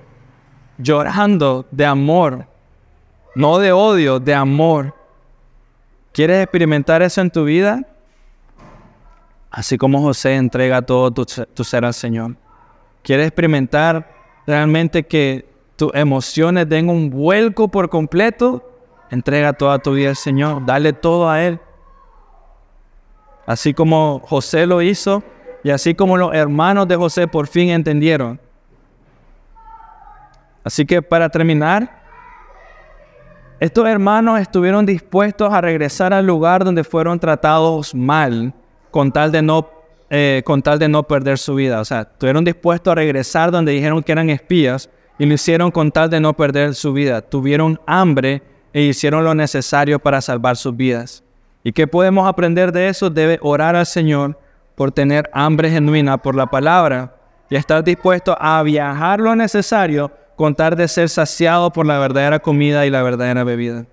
[0.78, 2.46] llorando de amor,
[3.36, 4.94] no de odio, de amor.
[6.12, 7.82] ¿Quieres experimentar eso en tu vida?
[9.52, 12.36] Así como José entrega todo tu, tu ser al Señor.
[13.04, 14.12] ¿Quieres experimentar
[14.46, 15.49] realmente que
[15.80, 18.70] tus emociones den un vuelco por completo,
[19.10, 21.58] entrega toda tu vida al Señor, dale todo a Él.
[23.48, 25.24] Así como José lo hizo
[25.64, 28.42] y así como los hermanos de José por fin entendieron.
[30.66, 32.04] Así que para terminar,
[33.62, 38.54] estos hermanos estuvieron dispuestos a regresar al lugar donde fueron tratados mal
[38.92, 39.70] con tal de no,
[40.10, 41.80] eh, con tal de no perder su vida.
[41.80, 45.92] O sea, estuvieron dispuestos a regresar donde dijeron que eran espías y lo hicieron con
[45.92, 47.22] tal de no perder su vida.
[47.22, 48.42] Tuvieron hambre
[48.74, 51.24] e hicieron lo necesario para salvar sus vidas.
[51.64, 53.10] ¿Y qué podemos aprender de eso?
[53.10, 54.40] Debe orar al Señor
[54.76, 57.14] por tener hambre genuina por la palabra
[57.50, 62.40] y estar dispuesto a viajar lo necesario con tal de ser saciado por la verdadera
[62.40, 63.86] comida y la verdadera bebida.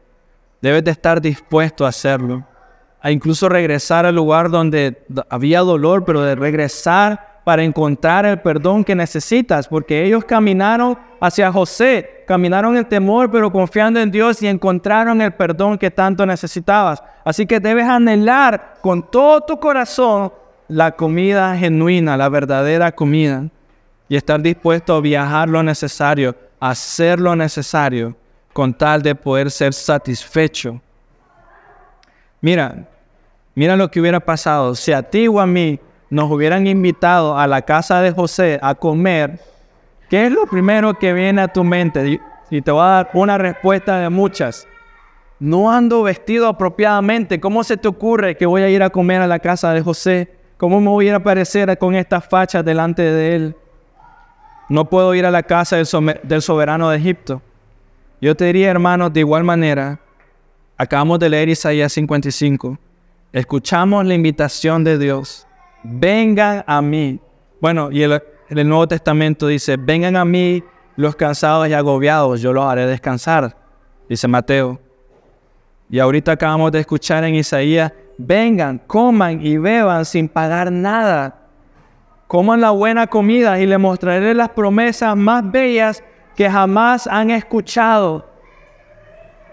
[0.62, 2.46] Debes de estar dispuesto a hacerlo.
[3.00, 8.82] A incluso regresar al lugar donde había dolor, pero de regresar para encontrar el perdón
[8.82, 14.48] que necesitas, porque ellos caminaron hacia José, caminaron en temor, pero confiando en Dios y
[14.48, 17.00] encontraron el perdón que tanto necesitabas.
[17.24, 20.32] Así que debes anhelar con todo tu corazón
[20.66, 23.44] la comida genuina, la verdadera comida,
[24.08, 28.16] y estar dispuesto a viajar lo necesario, hacer lo necesario,
[28.52, 30.80] con tal de poder ser satisfecho.
[32.40, 32.88] Mira,
[33.54, 35.78] mira lo que hubiera pasado si a ti o a mí
[36.10, 39.40] nos hubieran invitado a la casa de José a comer,
[40.08, 42.20] ¿qué es lo primero que viene a tu mente?
[42.50, 44.66] Y te voy a dar una respuesta de muchas.
[45.38, 47.40] No ando vestido apropiadamente.
[47.40, 50.32] ¿Cómo se te ocurre que voy a ir a comer a la casa de José?
[50.56, 53.56] ¿Cómo me voy a aparecer con estas fachas delante de él?
[54.68, 57.42] No puedo ir a la casa del soberano de Egipto.
[58.20, 60.00] Yo te diría, hermanos, de igual manera,
[60.78, 62.78] acabamos de leer Isaías 55.
[63.32, 65.45] Escuchamos la invitación de Dios
[65.86, 67.20] vengan a mí.
[67.60, 70.62] Bueno, y el, el Nuevo Testamento dice, vengan a mí
[70.96, 73.56] los cansados y agobiados, yo los haré descansar,
[74.08, 74.80] dice Mateo.
[75.88, 81.42] Y ahorita acabamos de escuchar en Isaías, vengan, coman y beban sin pagar nada.
[82.26, 86.02] Coman la buena comida y les mostraré las promesas más bellas
[86.34, 88.28] que jamás han escuchado.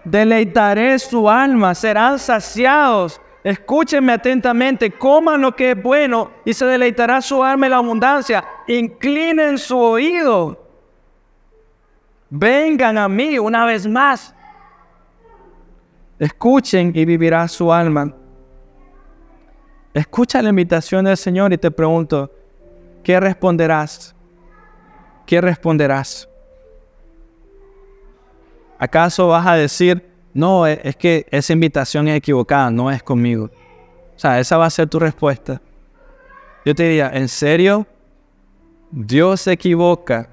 [0.06, 7.22] Deleitaré su alma, serán saciados Escúchenme atentamente, coman lo que es bueno y se deleitará
[7.22, 8.44] su alma en la abundancia.
[8.68, 10.66] Inclinen su oído.
[12.30, 14.34] Vengan a mí una vez más.
[16.18, 18.16] Escuchen y vivirá su alma.
[19.94, 22.32] Escucha la invitación del Señor y te pregunto,
[23.04, 24.16] ¿qué responderás?
[25.26, 26.30] ¿Qué responderás?
[28.80, 33.46] ¿Acaso vas a decir, no, e, es que esa invitación es equivocada, no es conmigo.
[34.16, 35.62] O sea, esa va a ser tu respuesta.
[36.66, 37.86] Yo te diría, ¿en serio?
[38.92, 40.30] Dios se equivoca.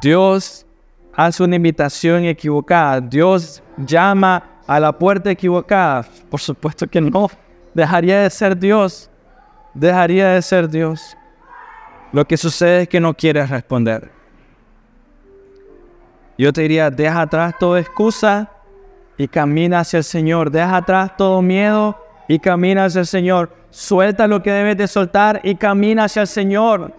[0.00, 0.66] Dios
[1.14, 3.00] hace una invitación equivocada.
[3.00, 6.06] Dios llama a la puerta equivocada.
[6.30, 7.30] Por supuesto que no.
[7.74, 9.10] Dejaría de ser Dios.
[9.72, 11.16] Dejaría de ser Dios.
[12.12, 14.10] Lo que sucede es que no quieres responder.
[16.36, 18.50] Yo te diría, deja atrás toda excusa
[19.16, 20.50] y camina hacia el Señor.
[20.50, 21.96] Deja atrás todo miedo
[22.28, 23.50] y camina hacia el Señor.
[23.70, 26.92] Suelta lo que debes de soltar y camina hacia el Señor.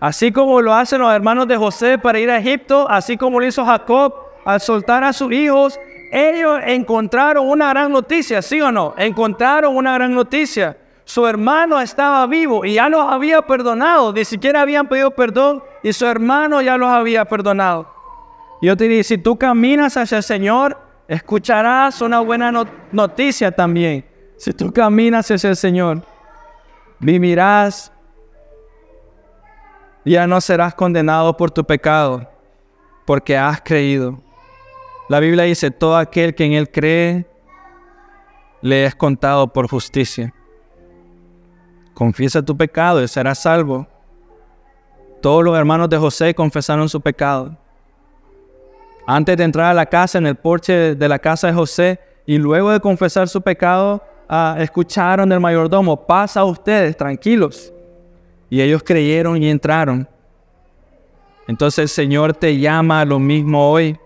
[0.00, 3.46] Así como lo hacen los hermanos de José para ir a Egipto, así como lo
[3.46, 5.78] hizo Jacob al soltar a sus hijos,
[6.10, 8.94] ellos encontraron una gran noticia, ¿sí o no?
[8.96, 10.76] Encontraron una gran noticia.
[11.04, 15.92] Su hermano estaba vivo y ya los había perdonado, ni siquiera habían pedido perdón y
[15.92, 17.92] su hermano ya los había perdonado.
[18.62, 20.78] Yo te digo, si tú caminas hacia el Señor,
[21.10, 22.52] escucharás una buena
[22.92, 24.04] noticia también.
[24.36, 26.02] Si tú caminas hacia el Señor,
[27.00, 27.92] vivirás
[30.04, 32.28] ya no serás condenado por tu pecado,
[33.04, 34.20] porque has creído.
[35.08, 37.26] La Biblia dice, todo aquel que en Él cree,
[38.62, 40.32] le es contado por justicia.
[41.92, 43.86] Confiesa tu pecado y serás salvo.
[45.20, 47.58] Todos los hermanos de José confesaron su pecado.
[49.12, 52.38] Antes de entrar a la casa, en el porche de la casa de José, y
[52.38, 57.72] luego de confesar su pecado, ah, escucharon del mayordomo, pasa a ustedes, tranquilos.
[58.48, 60.08] Y ellos creyeron y entraron.
[61.48, 63.98] Entonces el Señor te llama a lo mismo hoy.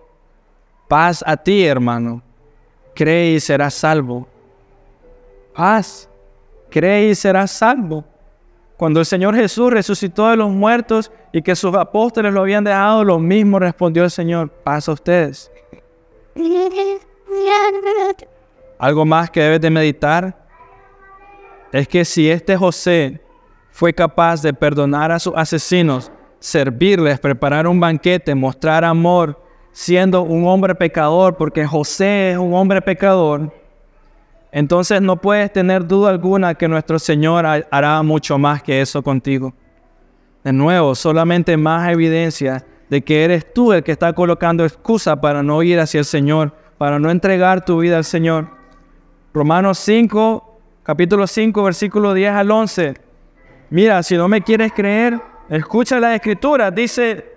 [0.89, 2.23] Paz a ti, hermano.
[2.95, 4.27] Cree y serás salvo.
[5.55, 6.09] Paz.
[6.71, 8.07] Cree y serás salvo.
[8.77, 13.05] Cuando el Señor Jesús resucitó de los muertos y que sus apóstoles lo habían dejado,
[13.05, 14.49] lo mismo respondió el Señor.
[14.49, 15.51] Paz a ustedes.
[18.79, 20.45] Algo más que debes de meditar
[21.73, 23.21] es que si este José
[23.71, 29.41] fue capaz de perdonar a sus asesinos, servirles, preparar un banquete, mostrar amor,
[29.73, 33.53] siendo un hombre pecador, porque José es un hombre pecador,
[34.57, 39.53] entonces no puedes tener duda alguna que nuestro Señor hará mucho más que eso contigo.
[40.45, 45.43] De nuevo, solamente más evidencia de que eres tú el que está colocando excusa para
[45.43, 48.47] no ir hacia el Señor, para no entregar tu vida al Señor.
[49.33, 52.95] Romanos 5, capítulo 5, versículo 10 al 11.
[53.71, 56.71] Mira, si no me quieres creer, escucha la escritura.
[56.71, 57.35] Dice,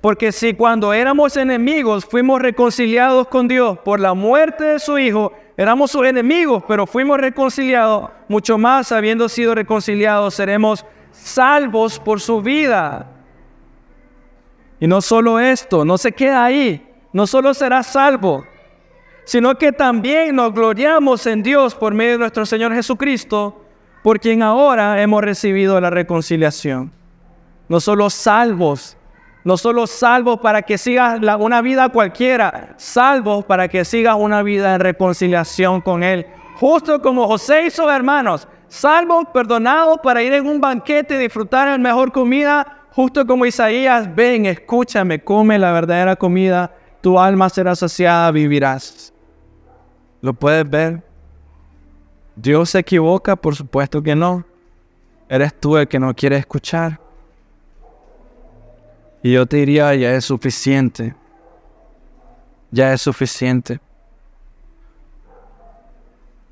[0.00, 5.32] porque si cuando éramos enemigos fuimos reconciliados con Dios por la muerte de su Hijo,
[5.60, 12.40] éramos sus enemigos, pero fuimos reconciliados, mucho más habiendo sido reconciliados, seremos salvos por su
[12.40, 13.06] vida.
[14.80, 18.46] Y no solo esto, no se queda ahí, no solo será salvo,
[19.24, 23.62] sino que también nos gloriamos en Dios por medio de nuestro Señor Jesucristo
[24.02, 26.90] por quien ahora hemos recibido la reconciliación.
[27.68, 28.96] No solo salvos,
[29.44, 34.74] no solo salvos para que sigas una vida cualquiera, salvos para que sigas una vida
[34.74, 36.26] en reconciliación con Él.
[36.56, 41.68] Justo como José y sus hermanos, salvos, perdonados para ir en un banquete y disfrutar
[41.68, 47.74] la mejor comida, justo como Isaías, ven, escúchame, come la verdadera comida, tu alma será
[47.74, 49.12] saciada, vivirás.
[50.20, 51.02] ¿Lo puedes ver?
[52.36, 53.36] ¿Dios se equivoca?
[53.36, 54.44] Por supuesto que no.
[55.30, 56.99] Eres tú el que no quiere escuchar.
[59.22, 61.14] Y yo te diría, ya es suficiente.
[62.70, 63.80] Ya es suficiente.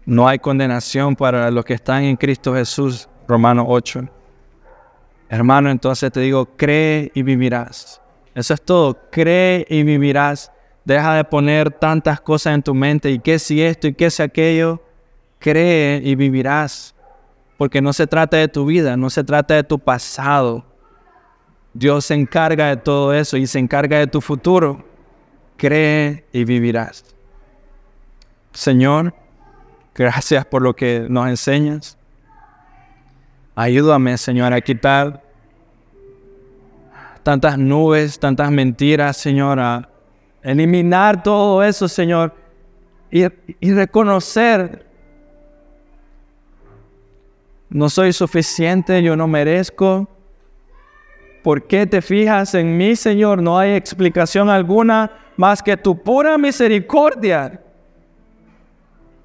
[0.04, 4.08] No hay condenación para los que están en Cristo Jesús, Romanos 8.
[5.28, 8.00] Hermano, entonces te digo, cree y vivirás.
[8.34, 10.50] Eso es todo, cree y vivirás.
[10.84, 14.22] Deja de poner tantas cosas en tu mente y qué si esto y qué si
[14.22, 14.82] aquello
[15.38, 16.94] cree y vivirás.
[17.58, 20.64] Porque no se trata de tu vida, no se trata de tu pasado.
[21.74, 24.84] Dios se encarga de todo eso y se encarga de tu futuro.
[25.56, 27.04] Cree y vivirás.
[28.52, 29.14] Señor,
[29.94, 31.96] gracias por lo que nos enseñas.
[33.54, 35.22] Ayúdame, Señor, a quitar
[37.22, 39.88] tantas nubes, tantas mentiras, Señor, a
[40.42, 42.34] eliminar todo eso, Señor,
[43.10, 43.24] y,
[43.60, 44.88] y reconocer
[47.70, 50.08] no soy suficiente, yo no merezco.
[51.42, 53.42] ¿Por qué te fijas en mí, Señor?
[53.42, 57.60] No hay explicación alguna más que tu pura misericordia.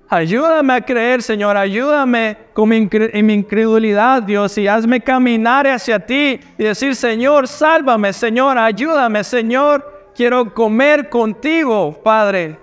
[0.07, 1.57] Ayúdame a creer, Señor.
[1.57, 8.57] Ayúdame con mi, incredulidad, Dios, y hazme caminar hacia ti y decir, Señor, sálvame, Señor,
[8.57, 10.11] ayúdame, Señor.
[10.15, 12.59] Quiero comer contigo, Padre.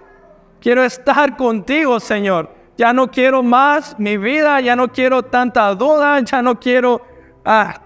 [0.60, 6.18] Quiero estar contigo, Señor ya no quiero más mi vida, ya no quiero tanta duda,
[6.20, 7.02] ya no quiero
[7.44, 7.78] ah,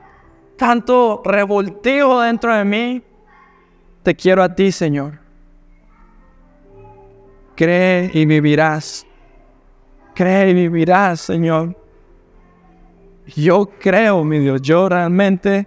[0.56, 3.02] tanto revoltijo dentro de mí.
[4.02, 5.18] Te quiero a ti, Señor.
[7.54, 9.06] Cree y vivirás.
[10.14, 11.76] Cree y vivirás, Señor.
[13.36, 15.66] Yo creo, mi Dios, yo realmente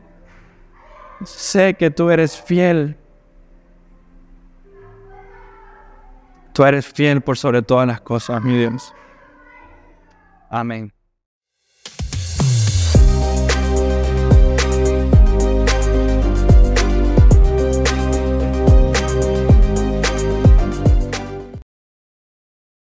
[1.23, 2.97] sé que tú eres fiel.
[6.53, 8.93] Tú eres fiel por sobre todas las cosas, mi Dios.
[10.49, 10.96] Amém.